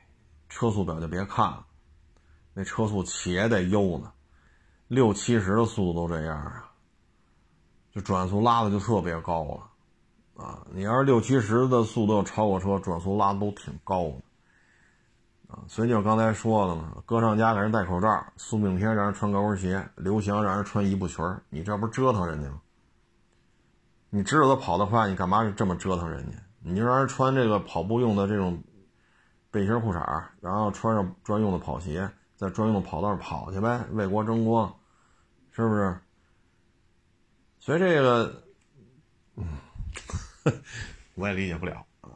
[0.48, 1.66] 车速表就别看了，
[2.54, 4.12] 那车速且得悠呢，
[4.90, 6.72] 六七十的速度都这样啊，
[7.92, 22.60] 就转速拉的就特别高了，啊，你要是六七十的速度超过车，转速拉的都挺高的，啊，所以就刚才说的嘛，歌唱家给人戴口罩，苏炳添让人穿高跟鞋，刘翔让人穿一步裙你这不是折腾人家吗？
[24.10, 26.38] 你知道他跑得快，你干嘛这么折腾人家？
[26.64, 28.60] 你就让人穿这个跑步用的这种
[29.52, 34.74] 背心裤衩然后穿上专用的跑鞋，在专用的跑道上跑去呗，为国争光。
[35.60, 36.00] 是不是？
[37.60, 38.44] 所以这个，
[39.36, 39.46] 嗯，
[41.16, 42.08] 我也理解不了啊。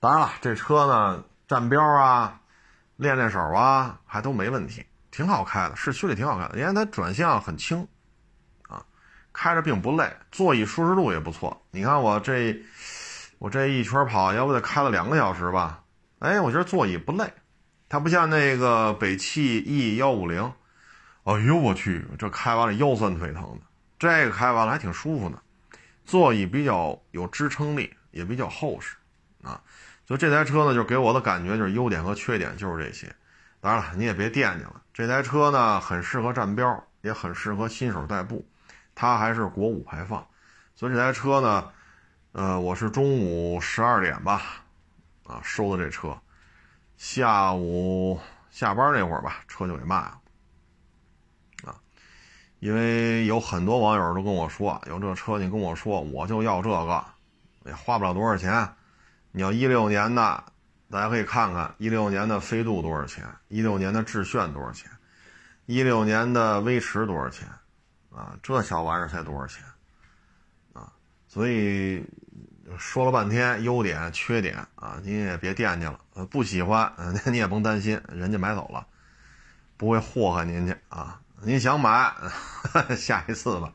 [0.00, 2.40] 当然了，这车呢，站标啊，
[2.96, 7.86] 练练手啊，还都没问题，挺好开的，市区里挺好开的，因为它转向很轻，
[8.66, 8.84] 啊，
[9.32, 11.62] 开着并不累，座椅舒适度也不错。
[11.70, 12.60] 你看我这，
[13.38, 15.84] 我这一圈跑，要不得开了两个小时吧？
[16.18, 17.32] 哎，我觉得座椅不累，
[17.88, 20.52] 它不像那个北汽 E 幺五零。
[21.30, 23.60] 哎呦我去，这开完了腰酸腿疼的，
[24.00, 25.40] 这个开完了还挺舒服的，
[26.04, 28.96] 座椅比较有支撑力，也比较厚实，
[29.44, 29.62] 啊，
[30.04, 33.14] 所以这台车呢，就给我的感觉就是优点和缺点就是这些。
[33.60, 38.44] 当然了，你也别惦记了，这台车呢很适合站标，也很适合新手代步，
[38.96, 40.26] 它还是国五排放，
[40.74, 41.70] 所以这台车呢，
[42.32, 44.42] 呃，我是中午十二点吧，
[45.28, 46.20] 啊，收的这车，
[46.96, 48.18] 下午
[48.50, 50.19] 下班那会儿吧，车就给卖了。
[52.60, 57.04] 因为有很多网友都跟我说，有这车你跟我说，我就要这个，
[57.64, 58.68] 也花不了多少钱。
[59.32, 60.44] 你要一六年的，
[60.90, 64.90] 大家可以看看一六年的飞度多少钱，一六年的致炫多少钱，
[65.64, 67.48] 一六年的威驰多少钱，
[68.12, 69.64] 啊，这小玩意儿才多少钱，
[70.74, 70.92] 啊，
[71.28, 72.04] 所以
[72.76, 75.98] 说了半天优点缺点啊，您也别惦记了，
[76.28, 76.92] 不喜欢，
[77.32, 78.86] 你也甭担心，人家买走了，
[79.76, 81.19] 不会祸害您去啊。
[81.42, 82.12] 您想买，
[82.96, 83.72] 下一次吧，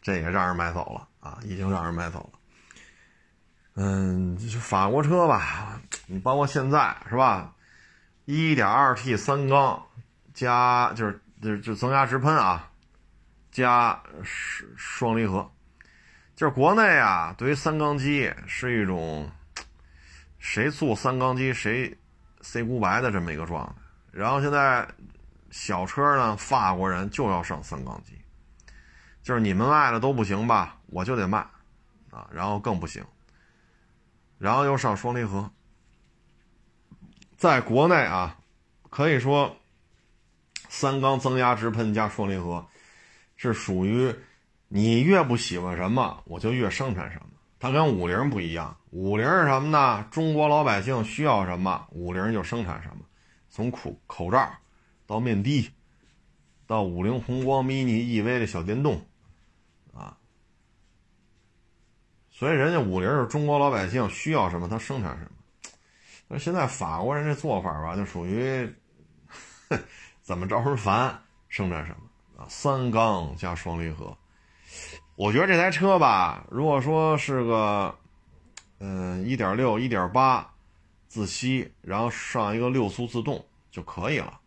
[0.00, 2.38] 这也让人买走了啊，已经让人买走了。
[3.74, 7.52] 嗯，就法国车吧，你包括现在是吧
[8.26, 9.82] ，1.2T 三缸
[10.32, 12.70] 加就是就是就增压直喷啊，
[13.50, 15.50] 加双双离合，
[16.36, 19.28] 就是国内啊，对于三缸机是一种
[20.38, 21.98] 谁做三缸机谁
[22.42, 23.72] C 骨白的这么一个状态，
[24.12, 24.86] 然后现在。
[25.50, 28.12] 小车呢，法国人就要上三缸机，
[29.22, 31.38] 就是你们卖的都不行吧，我就得卖，
[32.10, 33.04] 啊，然后更不行，
[34.38, 35.50] 然后又上双离合，
[37.36, 38.38] 在国内啊，
[38.90, 39.56] 可以说
[40.68, 42.66] 三缸增压直喷加双离合
[43.36, 44.14] 是属于
[44.68, 47.26] 你越不喜欢什么，我就越生产什么。
[47.60, 50.06] 它跟五菱不一样，五菱是什么呢？
[50.10, 53.04] 中国老百姓需要什么，五菱就生产什么，
[53.48, 54.48] 从口口罩。
[55.08, 55.70] 到面的，
[56.66, 59.00] 到五菱宏光 mini EV 的小电动，
[59.94, 60.18] 啊，
[62.30, 65.30] 所以人家五菱是中国老百姓需要什么，他生产什么。
[66.28, 68.70] 那现在法国人这做法吧，就属于
[70.20, 74.14] 怎么着人烦生产什么啊，三缸加双离合。
[75.16, 77.98] 我觉得这台车吧，如果说是个
[78.78, 80.54] 嗯一点六、一点八
[81.08, 84.38] 自吸，然后上一个六速自动就可以了。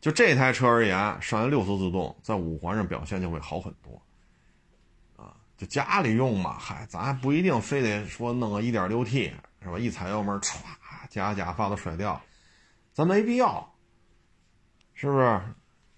[0.00, 4.00] 就这台车而言，上一六速自动在五环上表现就会好很多，
[5.16, 9.78] 啊，就家里用嘛，嗨，咱还不一定非得说弄个一点六 T 是吧？
[9.78, 10.56] 一踩油门，歘，
[11.10, 12.20] 加加发都甩掉，
[12.92, 13.74] 咱没必要，
[14.94, 15.40] 是不是？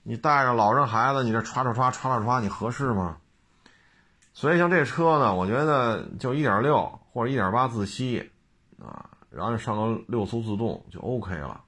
[0.02, 3.18] 你带着老人孩子，你这歘歘歘歘歘歘，你合适吗？
[4.32, 8.30] 所以像这车呢，我觉得就一点六或者一点八自吸，
[8.82, 11.62] 啊，然后上个六速自动就 OK 了。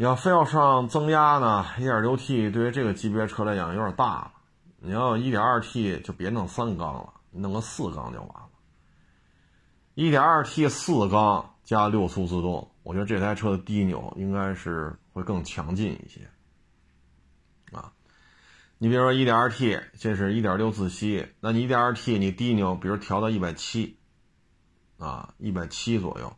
[0.00, 4.32] 你要非要上增压呢，1.6T 对于这个级别车来讲有点大了。
[4.78, 8.48] 你要 1.2T 就别弄三缸了，弄个四缸就完了。
[9.96, 16.20] 1.2T 四缸加六速自动，我觉得这台车的低扭应该是会更强劲一些。
[17.76, 17.92] 啊，
[18.78, 23.98] 你比如说 1.2T，这是一点六自吸，那你 1.2T 你低扭，比如调到一百七，
[24.96, 26.32] 啊，一百七左右。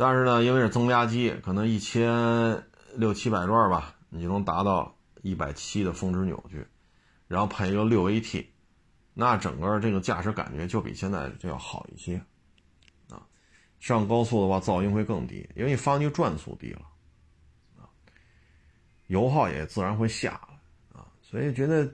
[0.00, 2.62] 但是呢，因为是增压机，可能一千
[2.94, 6.64] 六七百转吧，你就能达到一百七的峰值扭矩，
[7.26, 8.46] 然后配一个六 AT，
[9.12, 12.14] 那整个这个驾驶感觉就比现在就要好一些，
[13.10, 13.26] 啊，
[13.80, 16.82] 上高速的话噪音会更低，因为你发动机转速低了，
[17.76, 17.90] 啊，
[19.08, 21.90] 油耗也自然会下来，啊，所以觉得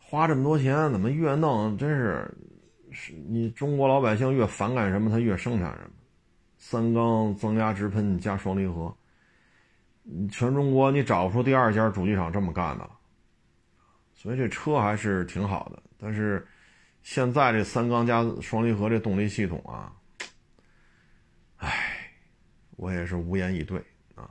[0.00, 2.36] 花这么多钱，怎么越弄真是，
[2.90, 5.90] 是你中国老百姓越反感什么，他越生产什么。
[6.68, 8.92] 三缸增压直喷加双离合，
[10.28, 12.90] 全中国你找不出第二家主机厂这么干的，
[14.12, 15.80] 所以这车还是挺好的。
[15.96, 16.44] 但是
[17.04, 19.92] 现在这三缸加双离合这动力系统啊，
[21.58, 21.70] 唉，
[22.70, 23.78] 我也是无言以对
[24.16, 24.28] 啊。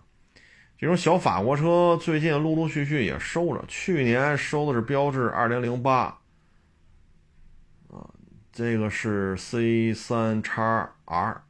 [0.78, 6.20] 这种小法国车最近陆陆续续也收着，去年收的是标致二零零八。
[8.52, 11.45] 这个是 C 三叉 R，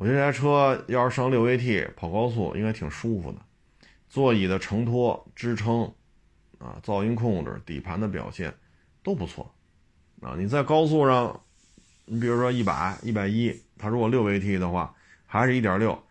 [0.00, 3.38] 我觉得这台车要是上六 AT 跑高速应该挺舒服的，
[4.08, 5.82] 座椅的承托、支撑，
[6.58, 8.50] 啊，噪音控制、底盘的表现
[9.02, 9.54] 都不错，
[10.22, 11.38] 啊，你在高速上，
[12.06, 14.94] 你比如说一百、一百一，它如果六 AT 的话，
[15.26, 16.02] 还是一点六，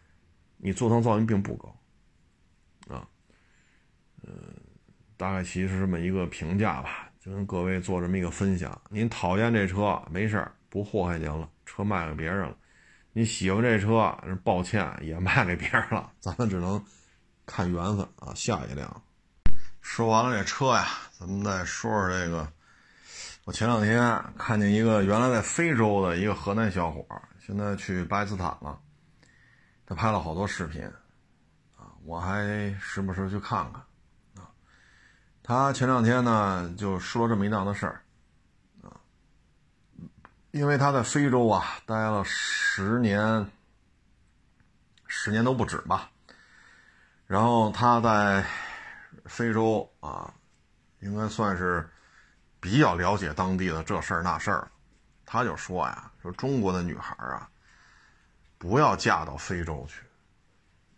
[0.58, 1.76] 你座舱噪音并不高，
[2.94, 3.08] 啊，
[4.22, 4.32] 呃，
[5.18, 7.10] 大概其实这么一个评价吧。
[7.20, 12.56] 就跟各位做这么一个分享，您讨厌这车没事儿，不祸害您了，车卖给别人了；
[13.12, 16.82] 你喜欢这车，抱歉也卖给别人了，咱们只能
[17.46, 18.32] 看缘分啊。
[18.36, 19.02] 下一辆，
[19.82, 20.88] 说完了这车呀，
[21.18, 22.48] 咱们再说说这个。
[23.46, 27.04] 我前两天看见一个原来在非洲的一个河南小伙，
[27.40, 28.80] 现在去巴基斯坦了，
[29.88, 30.84] 他拍了好多视频
[31.76, 33.82] 啊，我还时不时去看看
[34.36, 34.52] 啊。
[35.42, 38.04] 他前两天呢就说了这么一档子事儿，
[40.52, 43.50] 因为他在非洲啊待了十年，
[45.06, 46.10] 十年都不止吧。
[47.28, 48.44] 然后他在
[49.26, 50.34] 非洲啊，
[51.02, 51.88] 应该算是
[52.60, 54.72] 比较了解当地的这事儿那事儿。
[55.24, 57.48] 他就说呀，说中国的女孩啊，
[58.58, 60.02] 不要嫁到非洲去，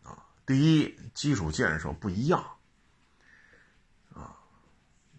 [0.03, 2.41] 啊，第一基础建设不一样
[4.13, 4.31] 啊。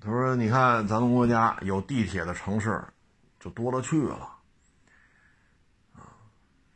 [0.01, 2.83] 他说：“你看，咱们国家有地铁的城市
[3.43, 4.37] 就多了去了，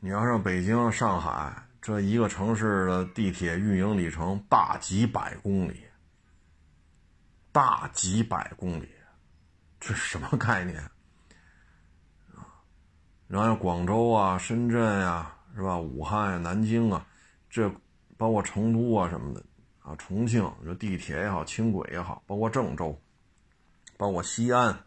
[0.00, 5.84] 你要上北京、上海这一个城市的地铁运营里程大几百公里，
[7.52, 8.88] 大几百公里，
[9.78, 10.82] 这什么概念？
[13.28, 15.78] 然后广州啊、深圳呀，是吧？
[15.78, 17.06] 武汉呀、南京啊，
[17.48, 17.72] 这
[18.16, 19.44] 包括成都啊什么的，
[19.82, 23.00] 啊，重庆这地铁也好，轻轨也好，包括郑州。”
[23.98, 24.78] 包括西安，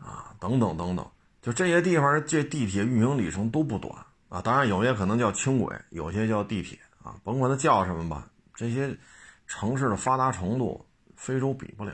[0.00, 1.10] 啊，等等等等，
[1.42, 3.94] 就这些地方，这地铁运营里程都不短
[4.28, 4.40] 啊。
[4.42, 8.28] 当然，有些可能叫轻轨，有些叫地铁啊，甭管它叫什么吧。
[8.54, 8.98] 这些
[9.46, 10.86] 城市的发达程度，
[11.16, 11.92] 非洲比不了。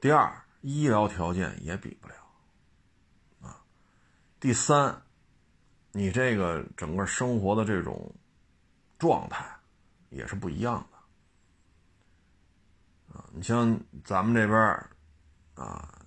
[0.00, 2.14] 第二，医疗条件也比不了，
[3.42, 3.62] 啊。
[4.38, 5.02] 第三，
[5.92, 8.14] 你这个整个生活的这种
[8.98, 9.44] 状态
[10.08, 10.98] 也是不一样的。
[13.18, 14.58] 啊，你像咱们这边
[15.54, 15.99] 啊，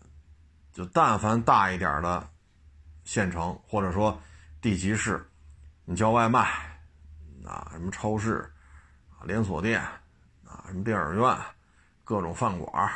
[0.74, 2.28] 就但凡大一点的
[3.04, 4.20] 县城或者说
[4.60, 5.24] 地级市，
[5.86, 6.42] 你叫外卖
[7.46, 8.52] 啊，什么超市
[9.12, 9.80] 啊、连锁店
[10.44, 11.38] 啊、什么电影院、
[12.04, 12.90] 各种饭馆，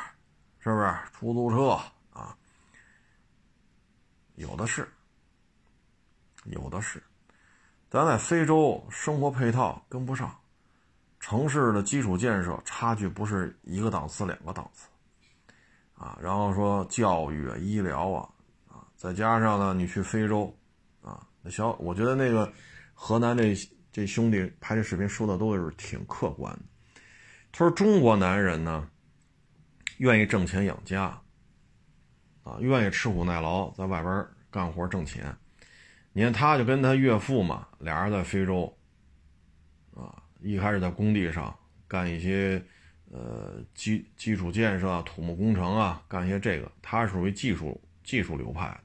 [0.60, 0.98] 是不是？
[1.14, 1.80] 出租车
[2.20, 2.36] 啊，
[4.36, 4.92] 有的是，
[6.46, 7.02] 有的是。
[7.90, 10.36] 咱在非洲生活配套跟不上。
[11.20, 14.88] 城市的基础建设差距不是一个档次两个档次，
[15.98, 18.30] 啊，然后说教育啊、医疗啊，
[18.68, 20.56] 啊，再加上呢，你去非洲，
[21.02, 22.52] 啊，那小，我觉得那个
[22.94, 23.56] 河南这
[23.92, 26.60] 这兄弟拍这视频说的都是挺客观的。
[27.52, 28.88] 他说中国男人呢，
[29.98, 31.20] 愿意挣钱养家，
[32.44, 35.36] 啊，愿意吃苦耐劳，在外边干活挣钱。
[36.14, 38.72] 你看他就跟他岳父嘛，俩人在非洲，
[39.96, 40.24] 啊。
[40.40, 41.54] 一开始在工地上
[41.88, 42.64] 干一些，
[43.12, 48.78] 呃基基础建设、土木工程啊，干一些这个，他属于技术技术流派。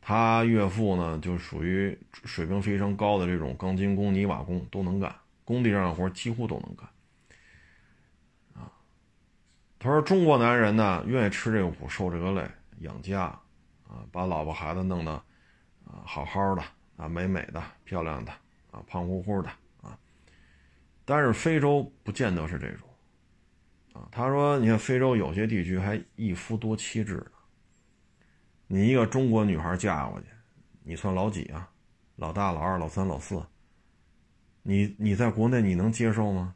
[0.00, 5.12] 他岳父呢，就属于水平非常高的这种钢筋工、泥瓦工都能干，
[5.44, 6.88] 工地上的活几乎都能干。
[8.54, 8.70] 啊，
[9.80, 12.48] 他说中国男人呢，愿意吃这个苦、受这个累，
[12.78, 13.22] 养家，
[13.88, 15.10] 啊，把老婆孩子弄得
[15.84, 16.62] 啊好好的
[16.96, 18.30] 啊，美美的、漂亮的
[18.70, 19.48] 啊，胖乎乎的。
[19.82, 19.98] 啊
[21.04, 22.85] 但是非洲不见得是这种，
[24.10, 27.26] 他说，你看非洲有些地区还一夫多妻制呢。
[28.68, 30.26] 你一个中国女孩嫁过去，
[30.82, 31.70] 你算老几啊？
[32.16, 33.42] 老大、老二、老三、老四。
[34.62, 36.54] 你你在国内你能接受吗？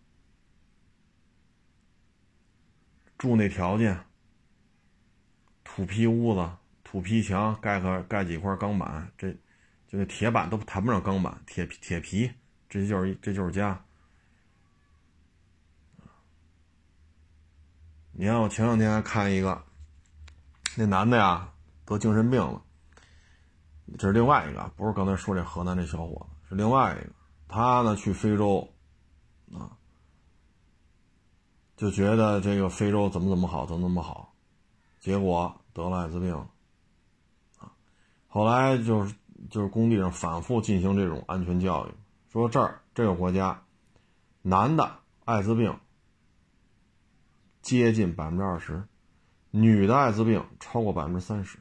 [3.16, 3.97] 住那条件，
[5.62, 6.51] 土坯屋子、
[6.82, 9.30] 土坯墙，盖个盖几块钢板，这
[9.86, 12.30] 就那铁板都谈不上钢板，铁铁皮，
[12.68, 13.84] 这就是这就是家。
[18.20, 19.64] 你看，我前两天还看一个，
[20.76, 21.54] 那男的呀
[21.86, 22.62] 得精神病了。
[23.96, 27.14] 这是另外一个，不是刚才说这河南这小伙子，是另外一个。
[27.48, 28.68] 他呢去非洲，
[29.54, 29.72] 啊，
[31.78, 34.34] 就觉得这个非洲怎么怎么好，怎么怎么好，
[34.98, 36.36] 结果得了艾滋病，
[37.56, 37.72] 啊，
[38.28, 39.14] 后来就是
[39.48, 41.90] 就是工地上反复进行这种安全教育，
[42.30, 43.62] 说这儿这个国家，
[44.42, 45.74] 男的艾滋病
[47.70, 48.82] 接近百分之二十，
[49.52, 51.56] 女的艾滋病超过百分之三十，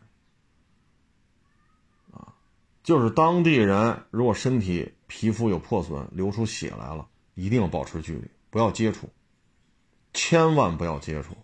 [2.12, 2.34] 啊，
[2.82, 7.06] 就是当地人如果身体皮肤有破损，流出血来了，
[7.36, 9.08] 一定要保持距离，不要接触。
[10.12, 11.38] 千万不要接触，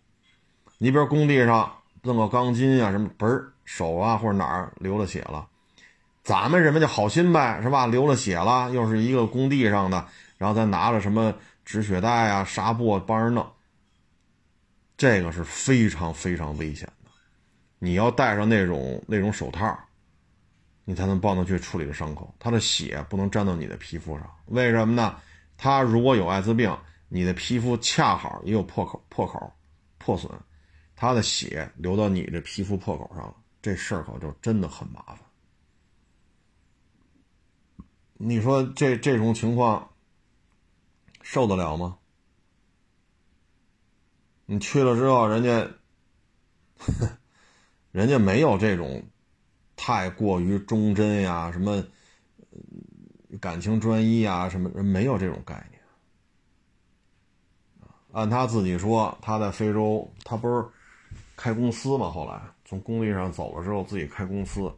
[0.79, 5.47] 你比如工地上弄个钢筋啊，什么嘣手啊或者哪儿流了血了，
[6.23, 7.85] 咱们人们就好心呗，是吧？
[7.85, 10.07] 流了血了，又是一个工地上的，
[10.39, 13.47] 然后再拿着什么止血带啊、纱布帮人弄，
[14.97, 17.11] 这个是非常非常危险的。
[17.79, 19.77] 你要戴上那种那种手套，
[20.83, 22.33] 你才能帮他去处理这伤口。
[22.39, 25.19] 他的血不能沾到你的皮肤上，为什么呢？
[25.57, 26.77] 他如果有艾滋病。
[27.07, 29.53] 你的皮肤恰好也有破口、破口、
[29.99, 30.29] 破损，
[30.95, 35.19] 他的血流到你这皮肤破口上了，这事儿可就真的很麻烦。
[38.15, 39.87] 你说这这种情况
[41.21, 41.95] 受得了吗？
[44.45, 45.67] 你去了之后，人家，
[47.91, 49.03] 人家没有这种
[49.75, 51.83] 太过于忠贞呀，什么
[53.39, 55.81] 感情专一呀，什么人没有这种概念。
[58.11, 60.65] 按他自己说，他在非洲，他不是
[61.35, 62.09] 开公司嘛？
[62.09, 64.71] 后来从工地上走了之后，自己开公司。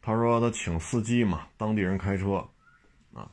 [0.00, 2.48] 他说他请司机嘛，当地人开车，
[3.12, 3.30] 啊，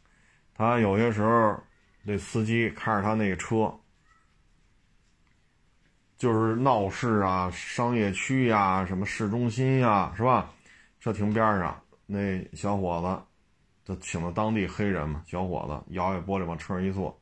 [0.53, 1.57] 他有些时候
[2.03, 3.73] 那司机开着他那个车，
[6.17, 10.49] 就是闹市啊、商业区呀、什么市中心呀，是吧？
[10.99, 17.19] 车停边上，那小伙子就请了当地黑人嘛，小伙子摇下玻璃往车上一坐。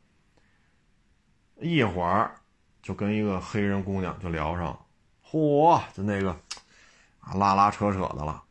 [1.60, 2.34] 一会儿
[2.82, 4.78] 就跟一个黑人姑娘就聊上，
[5.26, 6.32] 嚯，就那个
[7.20, 8.42] 啊拉拉扯扯的了。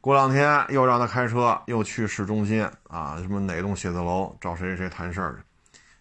[0.00, 5.42] 过两天又让他开车，又去市中心啊，什么哪栋写字楼找谁谁谁谈事儿去。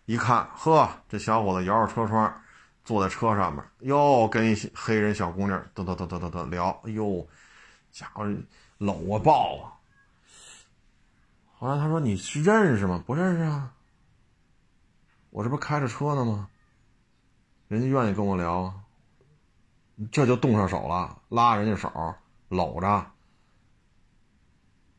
[0.05, 2.40] 一看，呵，这小伙子摇着车窗，
[2.91, 6.67] 坐在车上面，又跟一黑人小姑娘嘚嘚嘚嘚嘚嘚聊。
[6.83, 7.25] 哎呦，
[7.89, 8.29] 家伙
[8.79, 9.79] 搂啊抱啊。
[11.57, 13.01] 后来他说：“你是认识吗？
[13.07, 13.71] 不认识啊。”
[15.31, 16.49] 我这不开着车呢吗？
[17.69, 18.73] 人家愿意跟我聊，
[20.11, 21.89] 这就动上手了，拉人家手，
[22.49, 23.05] 搂着。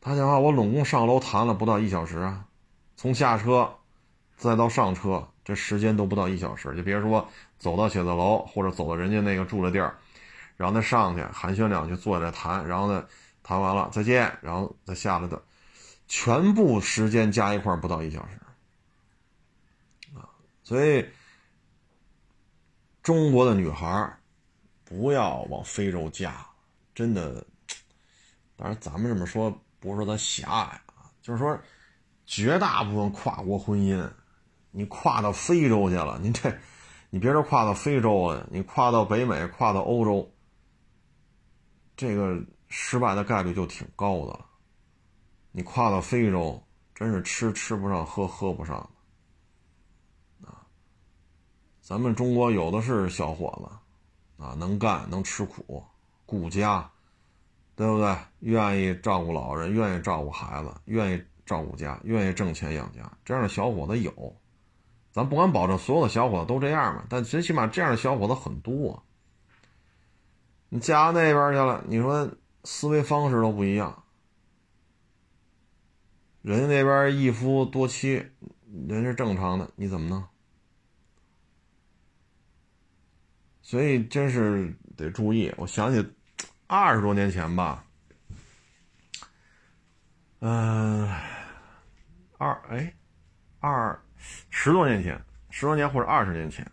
[0.01, 2.47] 他讲话，我拢共上楼谈了不到一小时啊，
[2.97, 3.71] 从下车
[4.39, 6.75] 再到上车，这时间都不到一小时。
[6.75, 7.29] 就别说
[7.63, 9.97] 走到写字楼，或者走到人家那个住的地儿，
[10.57, 13.07] 然后再上去寒暄两句，坐下来谈，然后呢
[13.45, 15.41] 谈完了再见，然后再下来的，
[16.09, 18.35] 全部时间加一块不到一小时。
[20.17, 20.29] 啊
[20.65, 21.07] 所以，
[23.01, 24.19] 中国的女孩
[24.85, 26.35] 不要往非洲嫁，
[26.93, 27.47] 真的。
[28.57, 31.57] 当然，咱们这么说不是说咱狭隘啊，就是说，
[32.27, 34.11] 绝大部分跨国婚姻，
[34.73, 36.53] 你跨到非洲去了，你这，
[37.15, 40.33] 你别说跨到非洲了，你跨到北美、跨到欧洲，
[41.95, 44.47] 这个失败的概率就挺高的了。
[45.51, 48.79] 你跨到非洲，真是吃吃不上，喝喝不上。
[50.43, 50.65] 啊
[51.83, 55.85] 咱们中国有的是小伙子，啊，能干能吃苦，
[56.25, 56.91] 顾家，
[57.77, 58.17] 对不对？
[58.39, 64.35] 愿意照顾老人，愿意照顾孩子，愿意照顾家，愿意挣钱养家，这样的小伙子有。
[65.13, 69.05] 咱不敢保证所有的小伙子都这样嘛，但最起码这样的小伙子很多。
[70.71, 72.31] 你嫁到那边去了，你说
[72.65, 74.03] 思维方式都不一样。
[76.41, 78.27] 人家那边一夫多妻，
[78.89, 80.25] 人是正常的，你怎么弄？
[83.61, 85.53] 所以真是得注意。
[85.57, 86.15] 我想起
[86.67, 87.85] 二十多年前吧，
[90.41, 91.09] 嗯，
[92.39, 92.95] 二哎，
[93.61, 94.02] 二
[94.55, 96.65] 十多年前，十多年或者二十年前，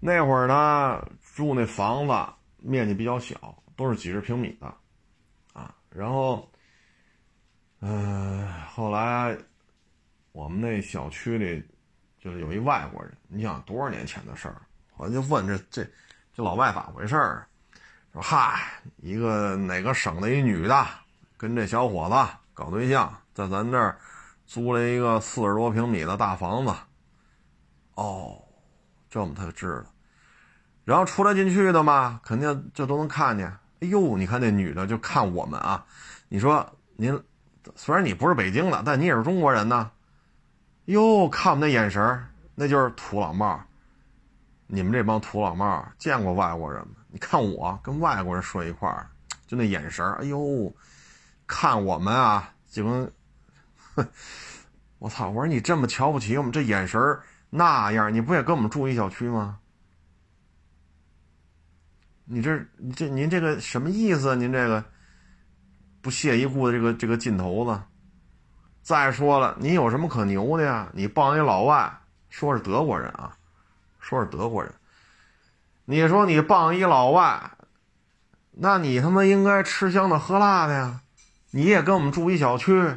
[0.00, 1.06] 那会儿呢，
[1.36, 2.12] 住那房子
[2.56, 4.66] 面积比较小，都是几十平米的，
[5.52, 6.50] 啊，然后，
[7.80, 9.36] 嗯，后来
[10.32, 11.62] 我们那小区里
[12.18, 14.62] 就是有一外国人，你想多少年前的事儿？
[14.96, 15.84] 我就问这这
[16.34, 17.46] 这老外咋回事儿？
[18.12, 18.58] 说嗨，
[18.96, 20.86] 一个哪个省的一女的
[21.36, 22.14] 跟这小伙子
[22.54, 23.98] 搞对象，在咱这儿
[24.46, 26.72] 租了一个四十多平米的大房子。
[27.94, 28.42] 哦，
[29.08, 29.90] 这么他就知道。
[30.84, 33.46] 然后出来进去的嘛，肯定这都能看见。
[33.80, 35.84] 哎呦，你看那女的就看我们啊。
[36.28, 36.66] 你说
[36.96, 37.22] 您
[37.74, 39.90] 虽然你不是北京的，但你也是中国人呢。
[40.86, 43.60] 哟，看我们那眼神那就是土老帽。
[44.66, 46.94] 你们这帮土老帽见过外国人吗？
[47.08, 49.06] 你看我跟外国人睡一块儿，
[49.46, 50.74] 就那眼神哎呦，
[51.46, 53.12] 看我们啊，就跟，
[53.94, 54.06] 哼
[54.98, 55.28] 我操！
[55.28, 57.00] 我说你这么瞧不起我们，这眼神
[57.50, 59.58] 那样，你不也跟我们住一小区吗？
[62.24, 62.64] 你这
[62.96, 64.34] 这您这个什么意思？
[64.36, 64.82] 您这个
[66.00, 67.80] 不屑一顾的这个这个劲头子。
[68.82, 70.90] 再说了，你有什么可牛的呀？
[70.94, 73.36] 你傍一老外，说是德国人啊，
[74.00, 74.72] 说是德国人。
[75.84, 77.50] 你说你傍一老外，
[78.52, 81.00] 那你他妈应该吃香的喝辣的呀？
[81.50, 82.96] 你也跟我们住一小区，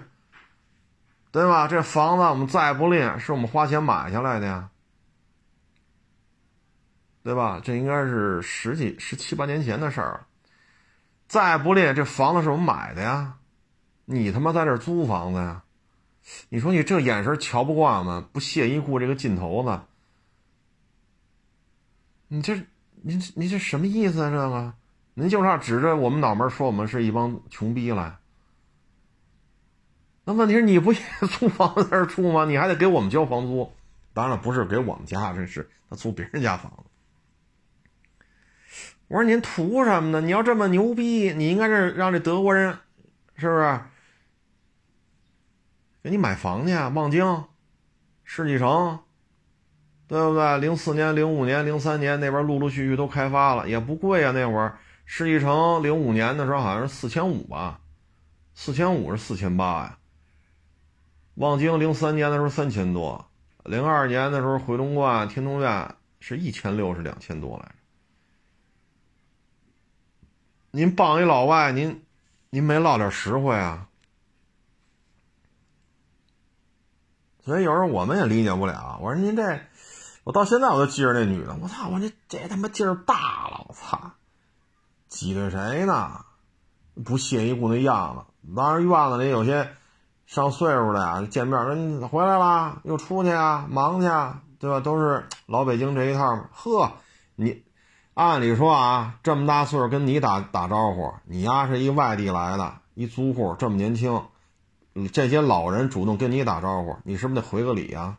[1.32, 1.68] 对吧？
[1.68, 4.70] 这房子我们再不吝，是我们花钱买下来的呀，
[7.24, 7.60] 对吧？
[7.64, 10.26] 这应该是十几、十七八年前的事儿。
[11.28, 13.36] 再不吝，这房子是我们买的呀，
[14.06, 15.64] 你他妈在这租房子呀？
[16.50, 18.28] 你说你这眼神瞧不惯吗？
[18.32, 19.80] 不屑一顾这个劲头子，
[22.30, 22.56] 你这，
[23.02, 24.30] 你你这什么意思啊？
[24.30, 24.74] 这个，
[25.14, 28.18] 您就差指着我们脑门说我们是一帮穷逼来。
[30.28, 31.00] 那问题是你不也
[31.40, 32.44] 租房子在这住吗？
[32.44, 33.72] 你还得给我们交房租，
[34.14, 36.84] 当然了，不是给我们家，这是他租别人家房子。
[39.08, 40.20] 我说您图什么呢？
[40.20, 42.78] 你要这么牛逼，你应该是让这德国人，
[43.38, 43.80] 是不是？
[46.04, 47.46] 给你买房去啊，望京、
[48.26, 49.00] 世纪城，
[50.10, 50.58] 对不对？
[50.58, 54.34] 零四年、零五年、零三年那边陆陆续续都开发了，也不贵啊。
[54.34, 57.80] 那会儿世纪城零五年的时候好像是四千五吧，
[58.56, 59.98] 四千五是四千八呀。
[61.38, 63.30] 望京零三年的时候三千多，
[63.64, 67.76] 零二年的时候回龙观、天通苑是一千六是两千多来着。
[70.72, 72.04] 您帮一老外，您
[72.50, 73.88] 您没落点实惠啊？
[77.46, 79.00] 所以有时候我们也理解不了。
[79.04, 79.62] 我说您这，
[80.24, 81.56] 我到现在我都记着那女的。
[81.62, 81.88] 我操！
[81.90, 83.64] 我这这他妈劲儿大了！
[83.70, 84.14] 我操！
[85.08, 86.26] 挤兑谁呢？
[87.06, 88.54] 不屑一顾那样子。
[88.56, 89.72] 当然院子里有些
[90.28, 94.82] 上岁数的呀，见面说你回来啦，又出去啊，忙去啊，对吧？
[94.82, 96.48] 都是老北京这一套。
[96.52, 96.92] 呵，
[97.38, 97.64] 你
[98.14, 104.22] 按理说啊，这么大岁数跟你打打招呼，你呀是一外地来的，一租户这么年轻。
[105.14, 108.18] 这些老人主动跟你打招呼，你是不是得回个礼呀？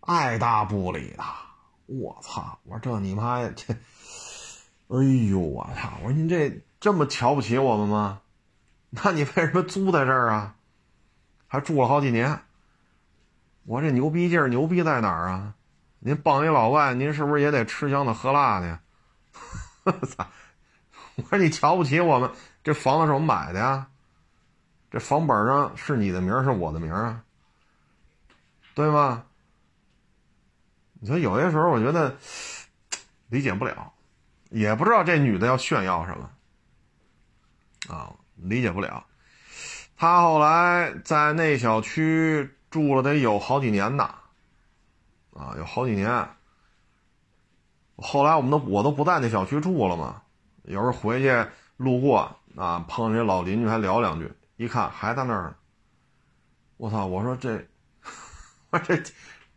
[0.00, 1.22] 爱答不理的，
[1.84, 2.58] 我操！
[2.64, 3.74] 我说这你妈呀，这，
[4.88, 5.90] 哎呦我操！
[6.02, 8.20] 我说您这这么瞧不起我们吗？
[8.90, 10.54] 那你为什么租在这儿啊？
[11.52, 12.40] 还住了好几年？
[13.64, 15.52] 我这牛逼劲儿牛逼在哪儿啊？
[15.98, 18.80] 您傍一老外，您是不是也得吃香的喝辣的呀？
[19.84, 20.26] 我 操！
[21.16, 22.30] 我说你瞧不起我们，
[22.64, 23.86] 这房子是我们买的呀。
[24.90, 27.22] 这房本上是你的名是我的名啊，
[28.74, 29.22] 对吗？
[31.00, 32.16] 你说有些时候我觉得
[33.28, 33.92] 理解不了，
[34.48, 36.30] 也不知道这女的要炫耀什么
[37.94, 39.04] 啊，理解不了。
[40.02, 44.02] 他后来在那小区住了得有好几年呢，
[45.32, 46.28] 啊，有好几年。
[47.94, 50.22] 后来我们都我都不在那小区住了嘛，
[50.64, 51.46] 有时候回去
[51.76, 54.28] 路过啊，碰见老邻居还聊两句。
[54.56, 55.54] 一看还在那儿，
[56.78, 57.06] 我操！
[57.06, 57.64] 我说这，
[58.70, 59.00] 我这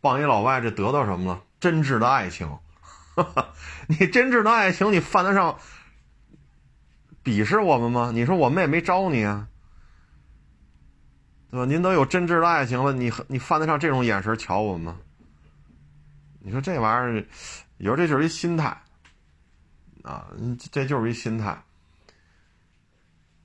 [0.00, 1.42] 帮一老外，这得到什么了？
[1.58, 2.56] 真挚的爱情，
[3.88, 5.58] 你真挚的爱情，你犯得上
[7.24, 8.12] 鄙视我们吗？
[8.14, 9.48] 你说我们也没招你啊，
[11.50, 11.64] 对吧？
[11.64, 14.96] 您都有真挚的爱情了，你你犯得上这种眼神瞧我们吗？
[16.40, 17.26] 你说这玩意儿，
[17.78, 18.76] 有这就是一心态
[20.02, 20.26] 啊，
[20.70, 21.60] 这就是一心态。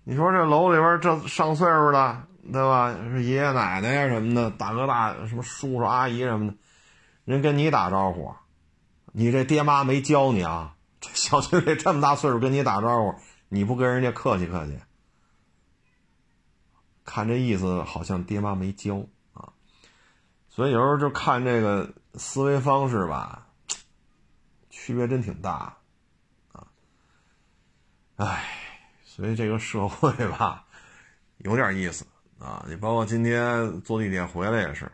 [0.03, 2.95] 你说这楼里边这上岁数的，对吧？
[3.11, 6.57] 是爷爷奶奶呀什么的，大哥大什么叔叔阿姨什么的，
[7.25, 8.33] 人跟你打招呼，
[9.13, 10.75] 你这爹妈没教你啊？
[10.99, 13.15] 这小区 里这么大岁数跟你打招呼，
[13.49, 14.77] 你不跟人家客气客气？
[17.13, 19.51] 看这意思好像爹妈没教啊，
[20.47, 23.49] 所以有时候就看这个思维方式吧，
[24.69, 25.77] 区别真挺大
[26.53, 26.65] 啊，
[28.15, 28.57] 唉。
[29.03, 30.65] 所以这个社会吧，
[31.39, 32.05] 有点意思
[32.39, 32.65] 啊！
[32.65, 34.89] 你包括今天坐地铁回来也是，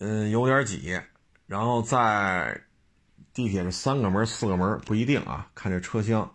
[0.00, 1.00] 嗯，有点挤。
[1.46, 2.62] 然后在
[3.32, 6.30] 地铁是三个门、四个门不一定啊，看这车厢。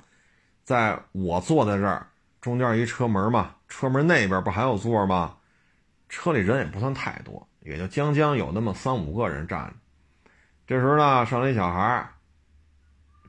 [0.64, 2.08] 在我坐在这儿，
[2.44, 5.38] 中间一车门嘛，车门那边不还有座吗？
[6.10, 9.74] 车里人也不算太多，也就将将有那么三五个人站着。
[10.68, 12.06] 这时候呢，上来一小孩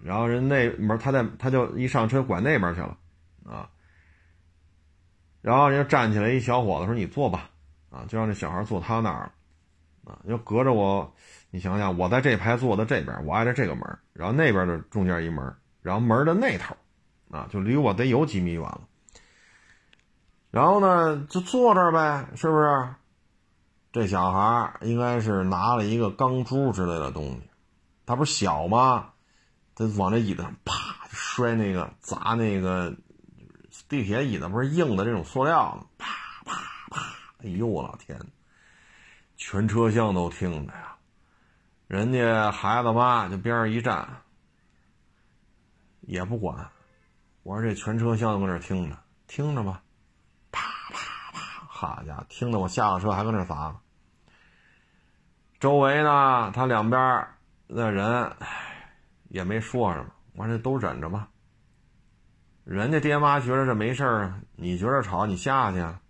[0.03, 2.99] 然后人那门，他在他就一上车拐那边去了，
[3.45, 3.71] 啊，
[5.41, 7.49] 然后人家站起来一小伙子说：“你坐吧，
[7.91, 9.31] 啊，就让这小孩坐他那儿
[10.05, 11.15] 了，啊，就隔着我，
[11.51, 16.77] 你想想，我在这排坐的这边，我挨着这个门，然后那边的中间一门，然后门的那头，
[17.31, 18.81] 啊，就离我得有几米远了。
[20.55, 22.95] 然后呢，就坐这儿呗，是不是？
[23.91, 27.43] 这小孩应该是拿了一个钢珠之类的东西，
[28.07, 29.11] 他不是小吗？
[29.75, 32.95] 他往这椅子上啪摔那个砸那个
[33.89, 35.87] 地铁椅子，不是硬的这种塑料吗？
[35.99, 37.03] 啪啪啪！
[37.43, 38.17] 哎呦我老天！
[39.37, 40.95] 全车厢都听着呀，
[41.89, 44.09] 人家孩子妈就边上一站，
[46.03, 46.71] 也不管。
[47.43, 48.97] 我说这全车厢都搁那听着，
[49.27, 49.81] 听着吧。
[51.77, 53.75] 好家伙，听得我下了车还搁那砸。
[55.59, 57.27] 周围呢，他两边
[57.67, 58.31] 那人
[59.29, 60.07] 也没说什么。
[60.37, 61.29] 我说都忍着吧。
[62.63, 66.01] 人家爹妈觉得这没事啊，你觉得吵，你下去啊。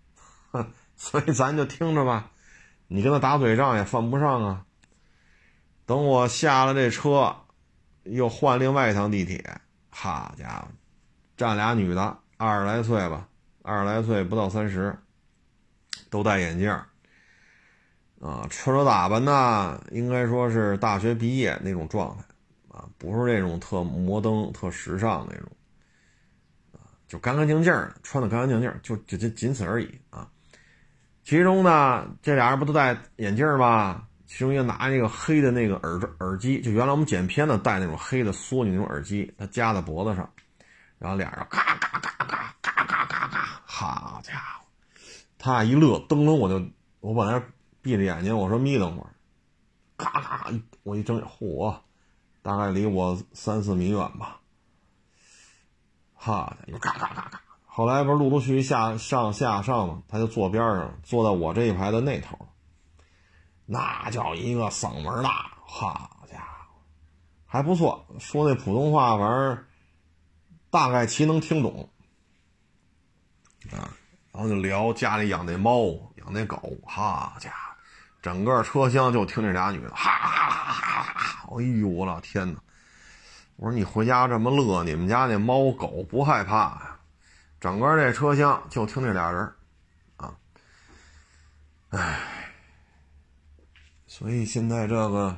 [0.51, 2.29] 哼， 所以咱就听着吧。
[2.87, 4.65] 你跟他打嘴仗也犯不上啊。
[5.87, 7.35] 等我下了这车，
[8.03, 9.59] 又换另外一趟地铁。
[9.89, 10.67] 好家伙，
[11.35, 13.27] 站俩女的，二十来岁吧，
[13.63, 14.95] 二十来岁不到三十。
[16.09, 16.69] 都戴眼镜，
[18.19, 22.23] 啊，穿着打扮呢，应该说是大学毕业那种状态，
[22.69, 25.49] 啊，不是那种特摩登、特时尚那种，
[26.73, 30.27] 啊，就干干净净的，穿的干干净净，就就就仅此而已啊。
[31.23, 34.07] 其中呢，这俩人不都戴眼镜吗？
[34.27, 40.27] 其中一个拿那个黑的那个耳耳机，就原来我们剪片子戴那种黑的缩你那种耳机，他夹在脖子上，
[40.97, 44.64] 然后俩人嘎嘎嘎嘎嘎嘎嘎嘎，好家伙！
[45.45, 46.65] 他一乐，噔噔我就，
[47.01, 47.39] 我本来
[47.79, 49.13] 闭着眼睛，我说眯瞪会儿，
[49.95, 51.81] 咔咔，我一睁眼，嚯，
[52.41, 54.41] 大概离我三四米远吧，
[56.15, 62.47] 哈又咔咔咔咔，后来不是陆陆续续下上下上嘛，他就坐边上，坐在我这一排的那头，
[63.67, 66.81] 那叫一个嗓门大，好家伙，
[67.45, 69.63] 还不错，说那普通话反正
[70.71, 71.91] 大概其能听懂，
[73.71, 73.93] 啊。
[74.35, 77.53] 然后就聊家里养那猫，养那狗，哈家，
[78.21, 81.49] 整个车厢就听这俩女的，哈哈哈哈哈！
[81.57, 82.59] 哎呦，我老天哪！
[83.55, 86.99] 我说你回家这么乐，你们家那猫狗不害怕呀？
[87.61, 89.53] 整个这车厢就听这俩人，
[90.17, 90.35] 啊，
[91.91, 92.19] 唉，
[94.05, 95.37] 所以现在这个，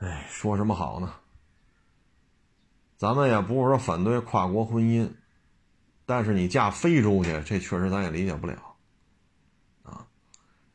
[0.00, 1.14] 唉，说什么好呢？
[2.98, 5.10] 咱们也不是说反对跨国婚姻。
[6.08, 8.56] 但是你嫁非洲去，这确实咱也理解不了，
[9.82, 10.06] 啊，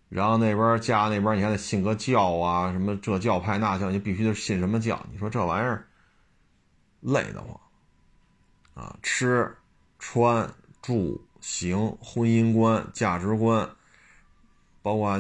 [0.07, 5.03] 然后那边嫁那边，你还得信个教啊，什么这教派那教，你必须得信什么教？
[5.11, 5.88] 你说这玩意儿
[6.99, 7.59] 累得慌，
[8.75, 9.57] 啊，吃
[9.97, 10.53] 穿
[10.84, 13.67] 住行、婚姻观、价值观，
[14.84, 15.19] 包括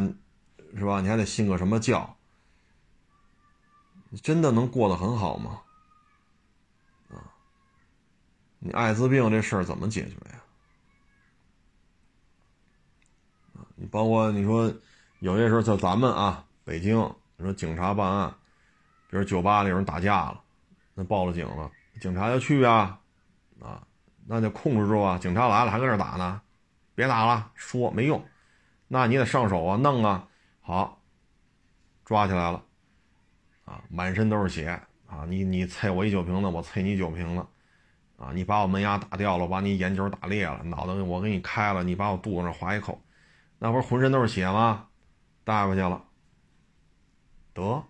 [0.77, 1.01] 是吧？
[1.01, 2.15] 你还得信个什么教？
[4.11, 5.61] 你真的能过得很好吗？
[8.65, 10.41] 你艾滋病这事儿怎么解决呀？
[13.75, 14.73] 你包括你说
[15.19, 16.97] 有些时候像咱们啊，北京，
[17.35, 18.33] 你说警察办案，
[19.09, 20.41] 比如酒吧里有人打架了，
[20.93, 22.97] 那报了警了，警察要去啊，
[23.59, 23.85] 啊，
[24.25, 25.17] 那就控制住啊。
[25.17, 26.41] 警察来了还搁这打呢，
[26.95, 28.25] 别打了，说没用，
[28.87, 30.25] 那你得上手啊，弄啊，
[30.61, 31.01] 好，
[32.05, 32.63] 抓起来了，
[33.65, 34.69] 啊，满身都是血
[35.05, 37.45] 啊，你你啐我一酒瓶子，我啐你酒瓶子。
[38.23, 38.31] 啊！
[38.33, 43.01] 你把我门牙打掉了，把你眼角打裂了，脑袋我给你开了，你把我肚子上划一口，
[43.59, 44.87] 那不是浑身都是血吗？
[45.43, 46.01] 带回去了，
[47.53, 47.83] 得，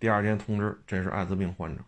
[0.00, 1.82] 第二天通知这是艾滋病患者。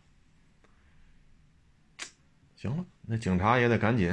[2.54, 4.10] 行了，那警察也得赶紧，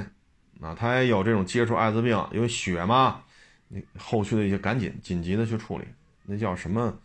[0.59, 3.21] 啊，他也有这种接触艾滋病，因为血嘛，
[3.67, 5.85] 你后续的一些赶紧紧急的去处理，
[6.23, 6.97] 那叫什么？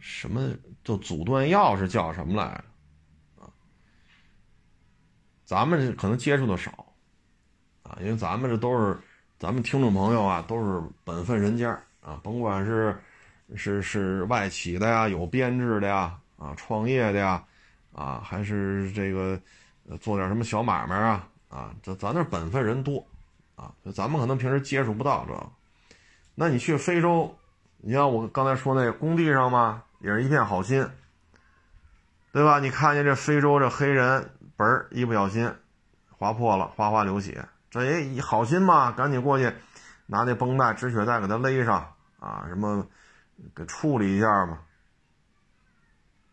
[0.00, 0.50] 什么？
[0.82, 2.64] 就阻断药是叫什么来？
[5.48, 6.70] 咱们可能接触的少，
[7.82, 8.94] 啊，因为咱们这都是
[9.38, 11.70] 咱们听众朋友啊，都是本分人家
[12.02, 12.94] 啊，甭管是
[13.56, 17.42] 是是外企的呀，有编制的呀，啊，创业的呀，
[17.94, 19.40] 啊，还是这个
[20.02, 23.02] 做点什么小买卖啊，啊，这咱那本分人多，
[23.56, 25.48] 啊，就咱们可能平时接触不到这个。
[26.34, 27.34] 那你去非洲，
[27.78, 30.86] 你像我刚才说那工地上嘛，也是一片好心，
[32.32, 32.60] 对吧？
[32.60, 34.30] 你看见这非洲这黑人。
[34.58, 35.54] 本儿一不小心
[36.10, 37.48] 划破了，哗哗流血。
[37.70, 39.54] 这也好心嘛，赶紧过去
[40.06, 42.84] 拿那绷带、止血带给他勒上啊，什么
[43.54, 44.58] 给处理一下吧。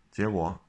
[0.10, 0.60] 结果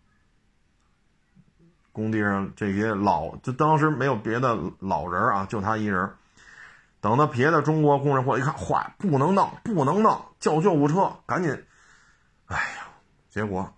[1.92, 6.12] 工地上这些老，就当时没有别的老人啊，就他一人，
[7.00, 11.64] 等到别的中国工人过来一看，坏，不能弄，不能弄，叫救护车，赶紧！
[12.48, 12.88] 哎呀，
[13.30, 13.72] 结果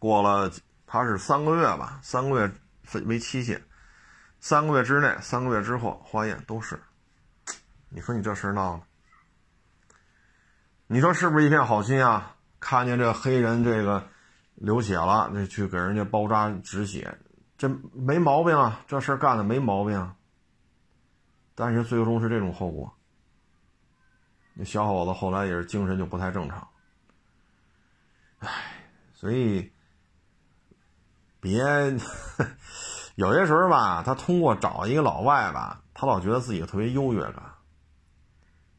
[0.00, 0.50] 过了，
[0.96, 3.62] 他是三个月吧，三个月分为期限，
[4.40, 6.80] 三个月之内，三个月之后化验都是。
[7.88, 8.82] 你说你这事闹的，
[10.86, 12.36] 你说是不是一片好心啊？
[12.58, 14.08] 看见这黑人这个
[14.54, 17.16] 流血了，那去给人家包扎止血，
[17.56, 19.96] 这没毛病啊，这事干的没毛病。
[19.96, 20.16] 啊。
[21.54, 22.92] 但是最终是这种后果，
[24.52, 26.68] 那小伙子后来也是精神就不太正常。
[28.40, 28.48] 唉，
[29.14, 29.72] 所以
[31.46, 31.62] 别
[33.14, 37.54] 有些时候吧，他通过找一个老外吧，他老觉得自己特别优越感。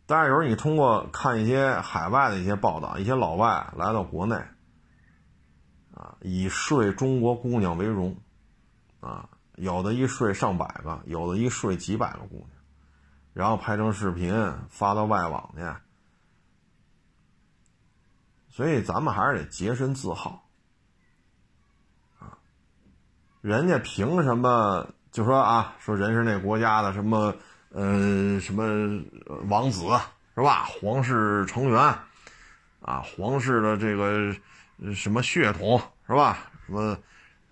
[0.06, 4.36] 但是有时候你通过看一些海外的一些报道，一些老外来到国内，
[5.94, 8.16] 啊，以睡中国姑娘为荣，
[9.00, 12.50] 啊，有的一睡上百个，有的一睡几百个姑娘。
[13.34, 14.34] 然后拍成视频
[14.70, 15.64] 发到外网去，
[18.50, 20.47] 所以咱们还是得洁身自好！
[23.42, 25.76] 人家凭什么就说啊？
[25.80, 27.36] 说人是那国家的什么
[27.70, 29.02] 呃什么
[29.48, 29.82] 王子
[30.36, 30.66] 是吧？
[30.66, 31.80] 皇室成员
[32.82, 34.36] 啊，皇室的这个
[34.94, 36.50] 什么血统是吧？
[36.66, 36.98] 什么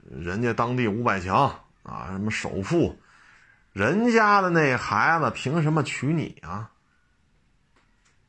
[0.10, 1.48] 人家当地五百强
[1.84, 2.98] 啊，什么首富。
[3.74, 6.72] 人家的那孩子凭什么娶你啊？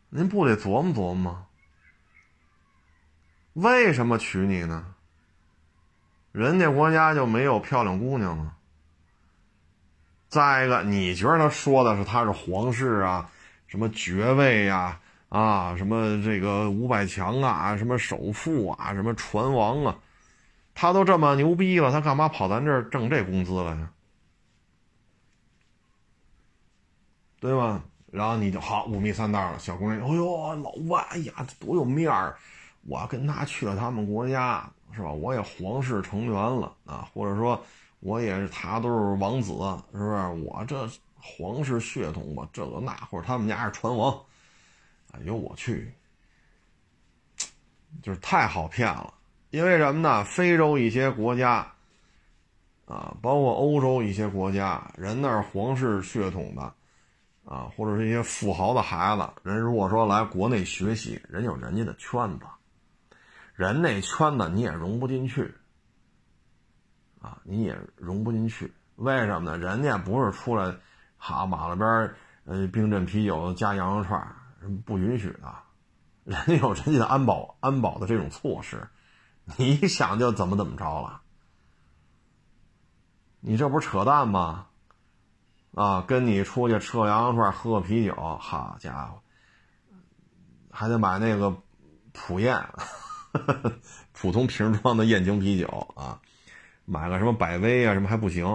[0.08, 1.46] 您不得琢磨琢磨吗？
[3.52, 4.94] 为什么娶你呢？
[6.36, 8.52] 人家国家就没有漂亮姑娘吗？
[10.28, 13.30] 再一个，你觉得他说的是他是皇室啊，
[13.66, 19.96] 什么爵位呀，啊，什么这个五百强啊，什么首富啊，什么船王啊，
[20.74, 23.90] 他都这么牛逼了，他干嘛跑咱这儿挣这工资了呀？
[27.40, 27.82] 对吧？
[28.12, 29.58] 然后你就好五迷三道了。
[29.58, 32.36] 小姑娘，哎呦，老外，哎呀，多有面儿！
[32.82, 35.10] 我跟他去了他们国家，是吧？
[35.10, 37.60] 我也皇室成员了啊，或者说，
[38.00, 39.52] 我也是他都是王子，
[39.92, 40.28] 是不是？
[40.44, 40.88] 我这
[41.20, 44.18] 皇室血统吧，这个那，或者他们家是船王，
[45.12, 45.92] 哎呦我去，
[48.02, 49.12] 就是太好骗了。
[49.50, 50.24] 因为什么呢？
[50.24, 51.66] 非洲一些国家
[52.86, 56.72] 啊，包括欧洲一些国家，人那儿皇室血统的。
[57.48, 62.46] 啊，或者是一些富豪的孩子，人如果说来国内学习，人有人家的圈子，
[63.56, 65.54] 人那圈子你也融不进去，
[67.20, 68.72] 啊，你也融不进去。
[68.96, 69.58] 为什么呢？
[69.58, 70.76] 人家不是出来，
[71.16, 74.36] 哈马路边呃，冰镇啤酒加羊肉串
[74.84, 75.54] 不允许的，
[76.24, 78.86] 人家有人家的安保安保的这种措施，
[79.56, 81.22] 你想就怎么怎么着了，
[83.40, 84.66] 你这不是扯淡吗？
[85.74, 89.22] 啊，跟你出去吃个羊肉串，喝个啤酒，好家伙，
[90.70, 91.56] 还得买那个
[92.12, 92.66] 普宴，
[94.12, 96.20] 普通瓶装的燕京啤酒啊，
[96.84, 98.46] 买个什么百威啊，什么还不行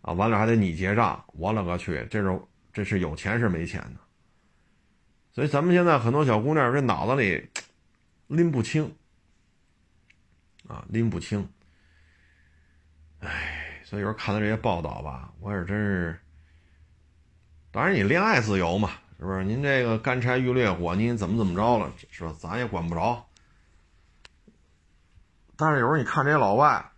[0.00, 2.40] 啊，完了还得你结账，我勒个去，这是
[2.72, 4.00] 这是有钱是没钱的，
[5.32, 7.48] 所以咱们现在很多小姑娘这脑子里
[8.26, 8.94] 拎不清
[10.66, 11.48] 啊，拎不清，
[13.20, 16.18] 哎，所以有时候看到这些报道吧，我也真是。
[17.70, 19.44] 当然，你恋爱自由嘛，是不是？
[19.44, 22.34] 您这个干柴遇烈火，您怎么怎么着了，是吧？
[22.38, 23.26] 咱也管不着。
[25.56, 26.90] 但是有时候你看这些老外，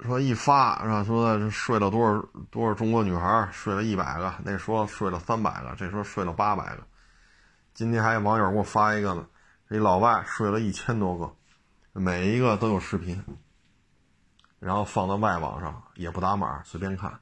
[0.00, 1.04] 说一发是吧？
[1.04, 6.82] 说睡了多少多少中国女孩，睡了一百个，那说睡了三百个，这说睡了八百个。
[7.74, 9.26] 今天还有网友给我发一个呢，
[9.68, 11.34] 这老外睡了一千多个，
[11.92, 13.22] 每一个都有视频，
[14.58, 17.20] 然后放到外网上，也不打码，随便看。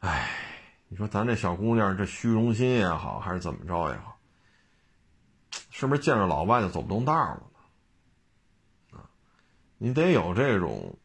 [0.00, 0.30] 哎，
[0.88, 4.16] 你说咱这小姑娘这虚荣心也好，还是怎么着也好，
[5.70, 7.42] 是不是见着老外就走不动道了？
[9.78, 10.98] 你得有这种，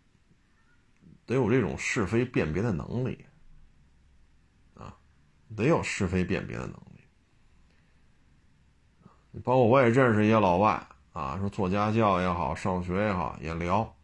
[1.25, 3.25] 得有这种是非辨别的能力，
[4.73, 4.97] 啊，
[5.55, 6.79] 得有是非辨别的能力。
[9.43, 13.95] 包括我也认识一些老外啊，说做家教也好，上学也好，也聊，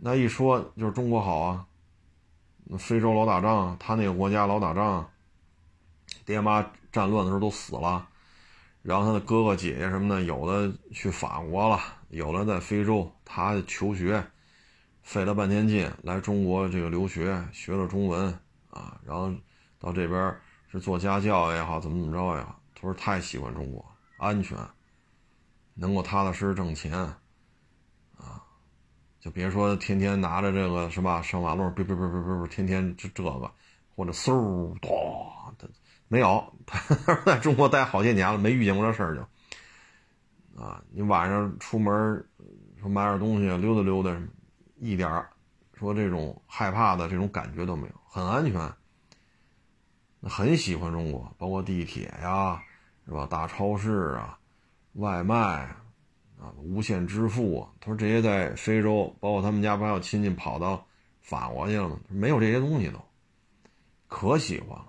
[0.00, 1.66] 那一说就是中国好啊。
[2.78, 5.10] 非洲老打仗，他那个国家老打仗，
[6.24, 8.08] 爹妈战乱的时候都死了，
[8.80, 11.78] 然后他的哥哥姐姐什么的，有的去法国了，
[12.14, 14.24] 有的在非洲，他求学，
[15.02, 18.32] 费了半天劲来中国这个留学，学了中文
[18.70, 19.32] 啊，然后
[19.80, 20.32] 到这边
[20.70, 23.84] 是做家教也好，怎么怎么着也好，他说太喜欢中国，
[24.16, 24.56] 安全，
[25.74, 26.96] 能够踏踏实实挣钱，
[28.16, 28.40] 啊，
[29.18, 33.50] 就别说天天拿着这个是吧，上马路，别别别别别，天天这这个，
[33.96, 34.92] 或者嗖咚，
[36.06, 36.78] 没有，他
[37.26, 39.26] 在中国待好些年了，没遇见过这事儿就，
[40.56, 41.92] 啊，你晚上出门
[42.80, 44.16] 说买点东西溜达溜达，
[44.76, 45.24] 一点
[45.72, 48.72] 说这种害怕的这种感觉都没有，很安全。
[50.22, 52.62] 很喜欢中国，包括地铁呀，
[53.04, 53.26] 是吧？
[53.26, 54.38] 大超市啊，
[54.94, 55.36] 外卖
[56.40, 57.68] 啊，无线支付啊。
[57.78, 60.86] 他说这些在非洲，包括他们家不还有亲戚跑到
[61.20, 61.98] 法国去了吗？
[62.08, 62.98] 没有这些东西都，
[64.08, 64.86] 可喜欢了。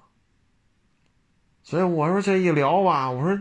[1.63, 3.37] 所以我说这一聊吧，我说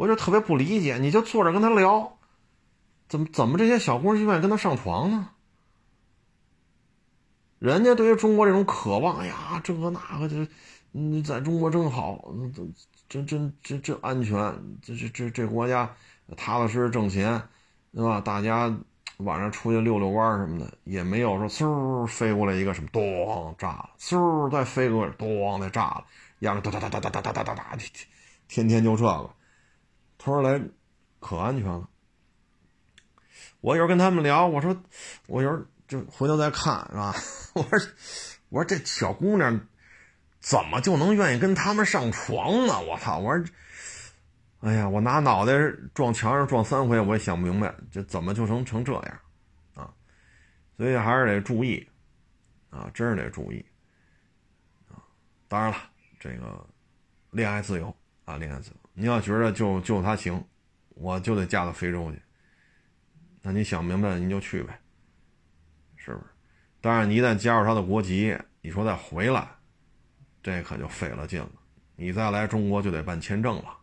[0.00, 2.16] 我就特别不理解，你就坐着跟他聊，
[3.06, 5.28] 怎么怎么这些小姑娘就愿意跟他上床呢？
[7.58, 10.50] 人家对于中国这种渴望，哎呀，这个那个就。
[10.92, 12.18] 你在中国真好，
[13.08, 14.36] 真真真真安全，
[14.82, 15.94] 这这这这国家
[16.36, 17.40] 踏踏实实挣钱，
[17.92, 18.20] 对吧？
[18.20, 18.76] 大家
[19.18, 26.04] 晚上出去遛遛弯什么的，也没有说嗖飞过来一个什么咚炸了，嗖再飞过来咚再炸了，
[26.40, 27.78] 压着哒哒哒哒哒哒哒哒哒，
[28.48, 29.30] 天天就这个，
[30.22, 30.62] 他说来
[31.18, 31.88] 可安全了。
[33.62, 34.76] 我有时候跟他们聊，我说
[35.26, 37.14] 我有时候就回头再看，是吧？
[37.54, 37.90] 我说
[38.50, 39.60] 我说这小姑娘。
[40.40, 42.80] 怎么就能愿意跟他们上床呢？
[42.80, 43.18] 我操！
[43.18, 43.44] 我说，
[44.60, 45.52] 哎呀，我拿脑袋
[45.92, 49.20] 撞墙上撞三回，我也想不明白，这怎么就成成这样
[49.74, 49.92] 啊？
[50.78, 51.86] 所以还是得注意
[52.70, 53.62] 啊，真是得注意
[54.88, 55.04] 啊！
[55.46, 55.76] 当然了，
[56.18, 56.66] 这个
[57.32, 57.94] 恋爱自由
[58.24, 58.79] 啊，恋爱自由。
[58.94, 60.44] 你要觉得就就他行，
[60.90, 62.20] 我就得嫁到非洲去，
[63.42, 64.78] 那你想明白了你就去呗，
[65.96, 66.24] 是不是？
[66.80, 69.46] 当然，你一旦加入他的国籍，你说再回来。
[70.42, 71.50] 这可就费了劲了，
[71.96, 73.76] 你再来中国就得办签证了，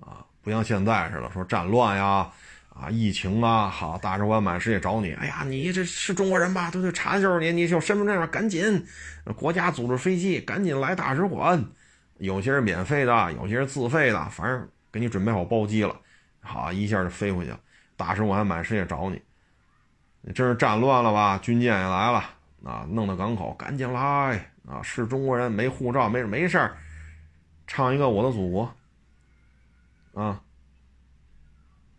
[0.00, 2.28] 啊，不像现在似的说战乱呀，
[2.70, 6.68] 啊，疫情啊，好，大使馆满世界找你，哎呀，你这是中国人吧？
[6.68, 8.84] 对对，查就是你，你有身份证赶紧，
[9.36, 11.64] 国家组织飞机，赶紧来大使馆，
[12.18, 15.96] 有些是免费的，有些是自费的，反正给你准备好包机了，
[16.40, 17.60] 好，一下就飞回去了，
[17.96, 19.22] 大使馆满世界找你，
[20.34, 21.38] 这是战乱了吧？
[21.38, 22.24] 军舰也来了，
[22.64, 24.52] 啊，弄到港口，赶紧来。
[24.68, 26.76] 啊，是中国人，没护照，没没事儿，
[27.66, 28.70] 唱一个《我的祖国》
[30.22, 30.42] 啊，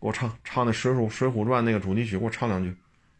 [0.00, 2.72] 给我唱唱那《水浒水浒传》那个主题曲，给我唱两句，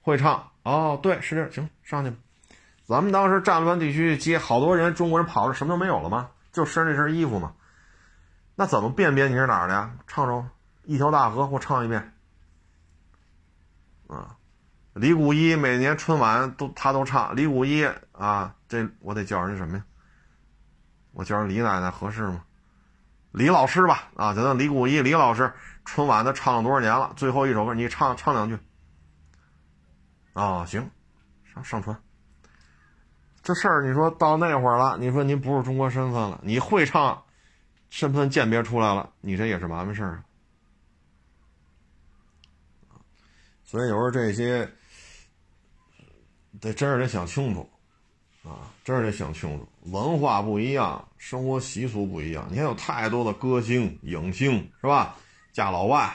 [0.03, 2.16] 会唱哦，对，是这，行，上去吧。
[2.84, 6.30] 咱们当时战乱地区接好多人，中国人跑了，什么都没有了吗？
[6.53, 7.55] 就身上这身衣服嘛。
[8.55, 9.92] 那怎么辨别你是哪儿的呀？
[10.07, 10.38] 唱首
[10.84, 12.12] 《一条大河》，给我唱一遍。
[14.09, 14.36] 啊。
[14.94, 19.84] 李谷一每年春晚都他都唱李谷一啊，这我得叫人什么呀？
[21.12, 22.44] 我叫人李奶奶合适吗？
[23.30, 25.53] 李老师吧，啊，叫李谷一李老师，
[25.84, 27.12] 春晚他唱了多少年了？
[27.14, 28.59] 最后一首歌你唱唱两句。
[30.32, 30.90] 啊，行，
[31.55, 31.96] 上上传。
[33.43, 37.22] 这事儿你说到那会儿了，你说您不是中国身份了，你会唱，
[37.88, 40.22] 身份鉴别出来了，你这也是麻烦事儿
[42.88, 43.01] 啊
[43.64, 44.68] 所以有时候这些。
[46.61, 47.66] 得真是得想清楚，
[48.43, 49.66] 啊，真是得想清楚。
[49.93, 52.47] 文化不一样，生活习俗不一样。
[52.51, 55.16] 你看有太多的歌星、影星，是吧？
[55.53, 56.14] 嫁老外，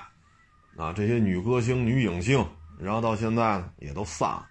[0.77, 2.45] 啊，这些女歌星、女影星，
[2.77, 4.45] 然后到现在呢也都散了。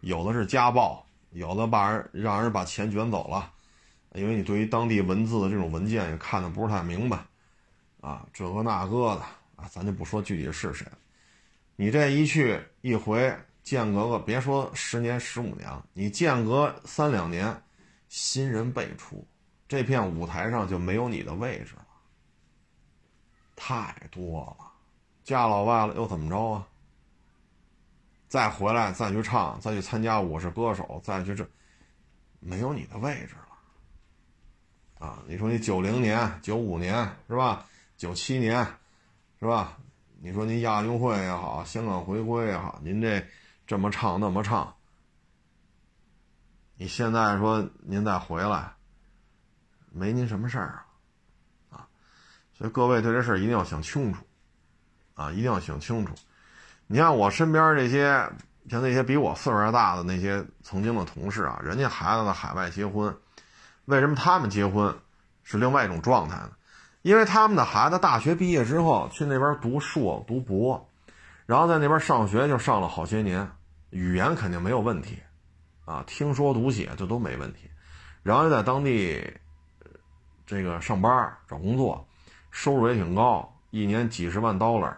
[0.00, 1.05] 有的是家暴，
[1.36, 3.52] 有的把人让人把钱卷走了，
[4.14, 7.24] 因为你对于当地文字的这种文件也看的不是太明白，
[8.00, 9.22] 啊，这个那个的，
[9.56, 10.86] 啊，咱就不说具体是谁。
[11.76, 13.34] 你这一去一回。
[13.66, 17.60] 间隔个别说十年十五年，你间隔三两年，
[18.08, 19.26] 新人辈出，
[19.66, 21.84] 这片舞台上就没有你的位置了。
[23.56, 24.72] 太多了，
[25.24, 26.68] 嫁老外了又怎么着啊？
[28.28, 31.48] 再回来再去唱，再去参加《我是歌手》，再去这，
[32.40, 35.06] 没有你的位置了。
[35.06, 37.66] 啊，你说你九零年、九五年是吧？
[37.96, 38.66] 九七年，
[39.40, 39.76] 是吧？
[40.20, 43.24] 你说您亚运会也好，香港回归也好，您这。
[43.68, 44.72] 这么唱那么唱，
[46.76, 48.72] 你现在说您再回来，
[49.90, 50.84] 没您什么事儿
[51.70, 51.88] 啊，啊，
[52.54, 54.24] 所以各位对这事儿一定要想清楚，
[55.14, 56.14] 啊，一定要想清楚。
[56.86, 58.28] 你看我身边这些，
[58.68, 63.16] 像那些比我岁数大的那些曾经的同事啊，人家孩子在海外结婚，
[63.86, 64.94] 为什么他们结婚
[65.42, 66.50] 是另外一种状态呢？
[67.02, 70.88] 因为他们的孩子大学毕业之后去那边读硕读博。
[71.46, 73.48] 然后在那边上学就上了好些年，
[73.90, 75.16] 语言肯定没有问题，
[75.84, 77.70] 啊，听说读写这都没问题。
[78.24, 79.24] 然后又在当地，
[80.44, 82.04] 这个上班找工作，
[82.50, 84.92] 收入也挺高，一年几十万 dollar，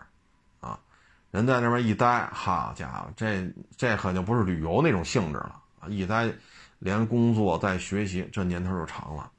[1.31, 3.47] 人在那边一待，好家伙，这
[3.77, 5.61] 这可就不是旅游那种性质了！
[5.89, 6.33] 一待，
[6.79, 9.31] 连工作带学习，这年头就长了。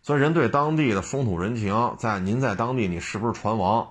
[0.00, 3.86] 所以人对当地的风土人情，在您在当地，你是不是船王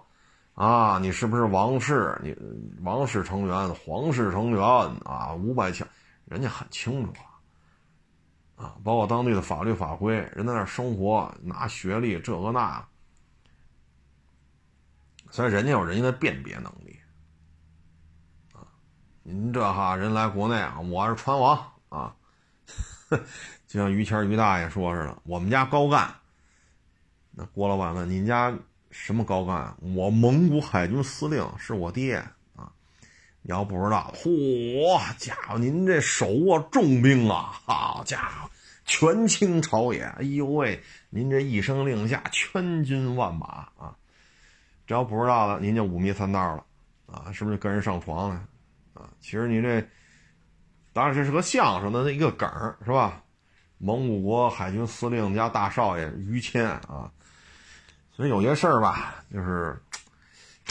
[0.55, 0.97] 啊？
[0.99, 2.19] 你是不是王室？
[2.23, 2.35] 你
[2.81, 4.59] 王室成员、皇室成员
[5.05, 5.33] 啊？
[5.35, 5.87] 五百强，
[6.25, 7.13] 人家很清楚
[8.57, 8.65] 啊！
[8.65, 12.83] 啊，包括当地的法律法规，人在那生活，拿学历这个那，
[15.29, 16.99] 所以人家有人家的辨别能力。
[19.25, 22.13] 您这哈人来国内啊，我是船王啊，
[23.65, 26.13] 就像于谦于大爷说似的，我们家高干。
[27.31, 28.53] 那郭老板问：“您家
[28.91, 32.17] 什么高干？”我蒙古海军司令是我爹
[32.57, 32.69] 啊！
[33.41, 37.61] 你要不知道，嚯家伙，您这手握重兵啊！
[37.65, 38.49] 好家伙，
[38.83, 40.03] 权倾朝野！
[40.03, 43.95] 哎呦喂，您这一声令下，全军万马啊！
[44.85, 46.65] 这要不知道的，您就五迷三道了
[47.05, 47.31] 啊！
[47.31, 48.45] 是不是跟人上床了？
[49.23, 49.87] 其实你这，
[50.91, 53.23] 当然这是个相声的那一个梗儿，是吧？
[53.77, 57.09] 蒙古国海军司令家大少爷于谦啊，
[58.11, 59.81] 所以有些事儿吧，就是，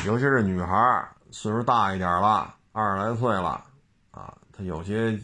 [0.04, 3.64] 尤其是女孩儿岁数大一点了，二十来岁了，
[4.10, 5.18] 啊，她有些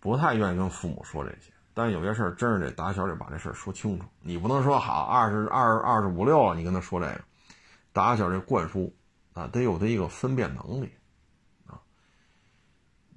[0.00, 4.06] 不太愿意跟父母说这些，但是有些事儿真是得打小得把这事儿说清楚。
[4.20, 7.20] 你不能说好二十二二十五六了，你跟他说这个，
[7.92, 8.94] 打小这灌输
[9.34, 10.90] 啊，得有他一个分辨能力。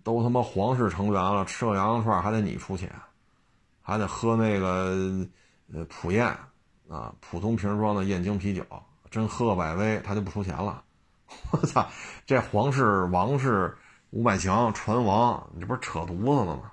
[0.03, 2.91] 都他妈皇室成员了，吃个羊肉串还得你出钱，
[3.81, 5.27] 还得喝那个
[5.73, 6.27] 呃普宴
[6.89, 8.65] 啊，普通瓶装的燕京啤酒，
[9.09, 10.83] 真喝个百威他就不出钱了。
[11.51, 11.87] 我操，
[12.25, 13.75] 这皇室王室
[14.09, 16.71] 五百强船王，你这不是扯犊子呢吗？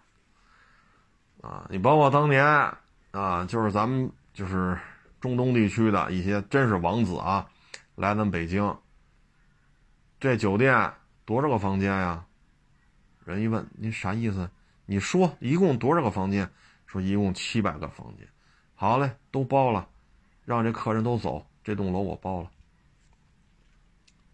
[1.40, 2.44] 啊，你包括当年
[3.12, 4.76] 啊，就是咱们就是
[5.20, 7.46] 中东地区的一些真是王子啊，
[7.94, 8.76] 来咱北京，
[10.18, 10.92] 这酒店
[11.24, 12.24] 多少个房间呀？
[13.32, 14.50] 人一问您啥意思？
[14.86, 16.50] 你说一共多少个房间？
[16.86, 18.26] 说一共七百个房间。
[18.74, 19.88] 好嘞，都包了，
[20.44, 22.50] 让这客人都走，这栋楼我包了。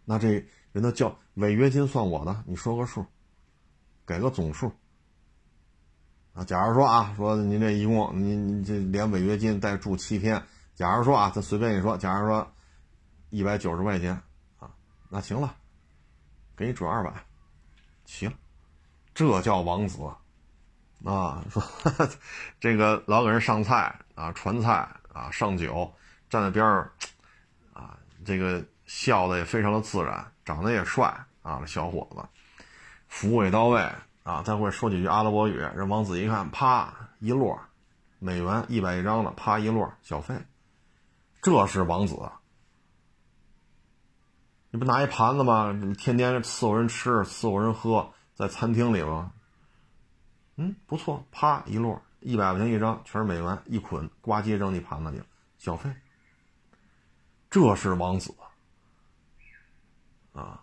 [0.04, 3.04] 那这人都叫违约金算我的，你说个数，
[4.06, 4.70] 给个总数。
[6.34, 10.40] 啊，假如说啊，说您这一共您您这连违约金再住七天，
[10.74, 12.52] 假如说啊，他随便一说，假如说
[13.30, 14.12] 一百九十块钱
[14.58, 14.72] 啊，
[15.08, 15.56] 那行了，
[16.54, 17.12] 给你转二百，
[18.04, 18.32] 行。
[19.14, 20.02] 这叫王子，
[21.04, 21.62] 啊，说
[22.58, 25.94] 这个老给人上菜啊，传菜啊，上酒，
[26.28, 26.90] 站在边上，
[27.72, 31.06] 啊，这个笑的也非常的自然，长得也帅
[31.42, 32.26] 啊，这小伙子，
[33.06, 33.88] 服务也到位
[34.24, 37.56] 啊，再会说几句阿拉伯语，人王子一看，啪一摞，
[38.18, 40.34] 美元一百一张的，啪一摞小费，
[41.40, 42.18] 这是王子，
[44.70, 45.72] 你不拿一盘子吗？
[45.96, 48.12] 天天伺候人吃，伺候人喝。
[48.34, 49.30] 在餐厅里吧，
[50.56, 55.88] 嗯，不错，啪一摞，一百块钱一张，全是美元，一捆，呱唧扔你盘子里了，小费。
[57.48, 58.34] 这是王子
[60.32, 60.60] 啊！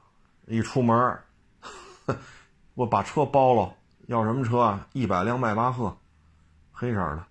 [0.48, 1.18] 一出门，
[2.76, 3.74] 我把车包了，
[4.08, 4.86] 要什么车啊？
[4.92, 5.98] 一百辆迈巴赫，
[6.74, 7.26] 黑色的，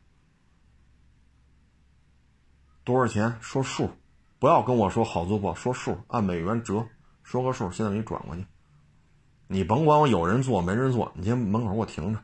[2.82, 3.36] 多少钱？
[3.42, 3.90] 说数，
[4.38, 6.88] 不要跟我说好做不好，说数，按美元折，
[7.22, 8.46] 说个数，现在给你转过去。
[9.52, 12.22] 你甭管我有人坐没人坐，你先门口给我停着，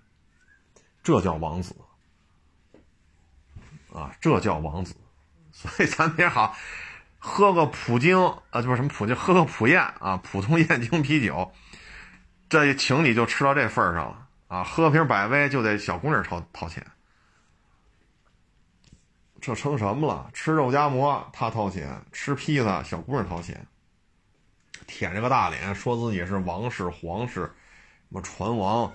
[1.03, 1.74] 这叫王子
[3.93, 4.94] 啊，这叫王子。
[5.51, 6.55] 所以咱别好，
[7.19, 8.16] 喝个普京
[8.51, 11.51] 啊，就是什么普京，喝个普宴啊，普通燕京啤酒，
[12.48, 14.62] 这请你就吃到这份上了啊。
[14.62, 16.86] 喝瓶百威就得小姑娘掏掏钱，
[19.40, 20.31] 这成什么了？
[20.32, 23.66] 吃肉夹馍他掏钱，吃披萨小姑娘掏钱。
[24.87, 27.53] 舔着个大脸，说自己是王室、皇室，什
[28.09, 28.93] 么船王，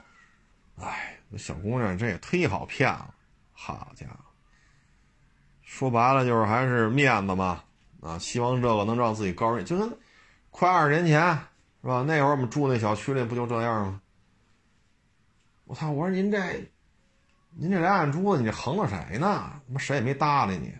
[0.78, 3.14] 哎，小姑娘这也忒好骗了，
[3.52, 4.16] 好家伙！
[5.64, 7.64] 说白了就是还是面子嘛，
[8.02, 9.98] 啊，希望这个能让自己高人，就跟
[10.50, 11.22] 快二十年前
[11.82, 12.04] 是吧？
[12.08, 14.02] 那会儿我们住那小区里不就这样吗？
[15.66, 15.90] 我操！
[15.90, 16.38] 我说您这，
[17.52, 19.62] 您这俩眼珠子，你这横着谁呢？
[19.68, 20.74] 他妈谁也没搭理你，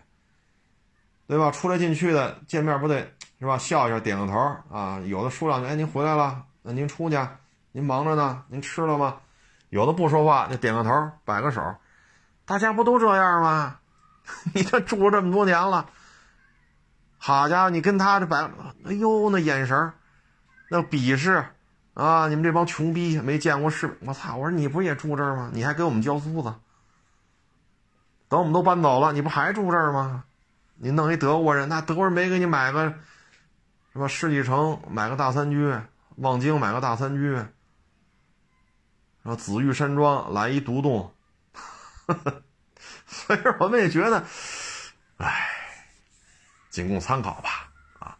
[1.26, 1.50] 对吧？
[1.50, 3.10] 出来进去的见面不得？
[3.42, 3.58] 是吧？
[3.58, 4.38] 笑一下，点个头
[4.70, 5.00] 啊。
[5.00, 7.18] 有的说两句，哎，您回来了，那您出去，
[7.72, 9.16] 您忙着呢，您吃了吗？
[9.70, 11.60] 有的不说话，就点个头，摆个手。
[12.44, 13.78] 大家不都这样吗？
[14.54, 15.86] 你这住了这么多年了，
[17.18, 18.48] 好家伙，你跟他这摆，
[18.84, 19.92] 哎呦，那眼神
[20.70, 21.44] 那鄙视
[21.94, 22.28] 啊！
[22.28, 24.36] 你们这帮穷逼没见过世，我操！
[24.36, 25.50] 我说你不也住这儿吗？
[25.52, 26.54] 你还给我们交租子？
[28.28, 30.22] 等我们都搬走了，你不还住这儿吗？
[30.76, 32.94] 你弄一德国人，那德国人没给你买个？
[33.92, 34.08] 什么？
[34.08, 35.78] 世纪城买个大三居，
[36.16, 37.46] 望京买个大三居，然
[39.24, 41.14] 后紫玉山庄来一独栋，
[43.06, 44.24] 所以我们也觉得，
[45.18, 45.48] 哎，
[46.70, 47.70] 仅供参考吧。
[47.98, 48.16] 啊，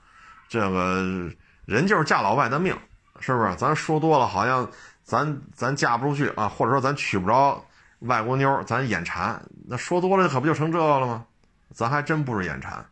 [0.49, 1.33] 这个
[1.65, 2.79] 人就是嫁老外的命，
[3.21, 3.57] 是不是？
[3.57, 4.71] 咱说多了，好像
[5.03, 7.65] 咱咱嫁不出去啊，或者说咱娶不着
[8.01, 9.43] 外国妞，咱眼馋。
[9.67, 11.25] 那说多了，可不就成这个了吗？
[11.71, 12.87] 咱还真不是眼馋。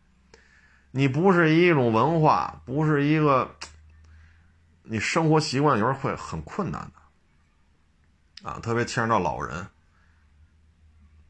[0.91, 3.55] 你不是一种文化，不是一个，
[4.83, 6.91] 你生活习惯有时候会很困难
[8.43, 9.65] 的，啊，特别牵扯到老人，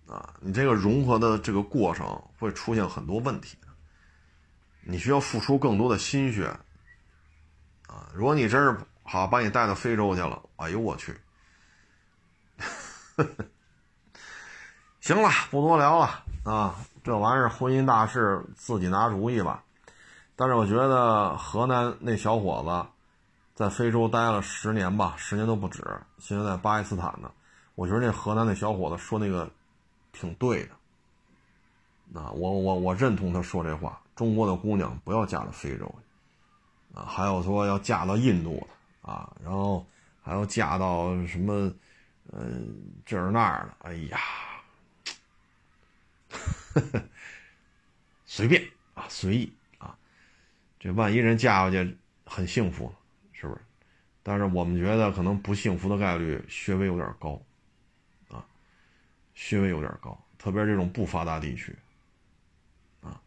[0.08, 2.08] 啊，你这个融合的这个过程
[2.40, 3.56] 会出现很多问题，
[4.82, 6.48] 你需要付出更多的心血，
[7.88, 11.16] 啊，如果你真是好把你带到非洲去了，哎呦我去，
[15.02, 16.26] 行了，不多聊了。
[16.44, 16.76] 啊。
[17.04, 19.64] 这玩意儿婚姻大事自己拿主意吧，
[20.36, 22.90] 但是我觉得河南那小伙子
[23.56, 25.84] 在非洲待了十年吧，十年都不止，
[26.20, 27.32] 现在在巴基斯坦呢。
[27.74, 29.50] 我觉得那河南那小伙子说那个
[30.12, 30.64] 挺对
[32.14, 34.00] 的，啊，我我我认同他说这话。
[34.16, 35.92] 中国的姑娘不要嫁到非洲，
[36.94, 39.84] 啊，还有说要嫁到印度的啊，然后
[40.22, 41.74] 还要嫁到什么，
[42.32, 44.20] 嗯，这儿那儿的，哎呀。
[46.32, 47.04] 呵 呵
[48.26, 48.64] 随便
[48.94, 49.98] 啊，随意啊，
[50.80, 52.94] 这万一人嫁过去很幸福，
[53.34, 53.62] 是不是？
[54.24, 57.42] 但是我们觉得可能不幸福的概率稍微有点高，
[58.30, 58.46] 啊，
[59.34, 61.76] 稍微有点高，特别是这种不发达地区，
[63.02, 63.20] 啊，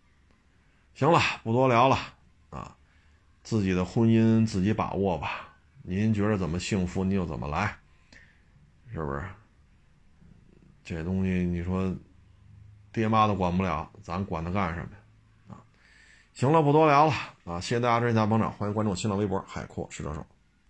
[0.94, 1.98] 行了，不多聊了
[2.50, 2.76] 啊，
[3.42, 7.76] 自己的婚姻自己把握吧，您觉得怎么幸福，您就怎么来，
[8.90, 9.22] 是不是？
[10.82, 11.94] 这东西你说。
[12.94, 14.96] 爹妈都管不了，咱管他干什么呀？
[15.50, 15.58] 啊，
[16.32, 17.12] 行了，不多聊了
[17.44, 17.60] 啊！
[17.60, 20.24] 谢谢大家支持加捧场，欢迎关注新浪微博“海阔试车手”。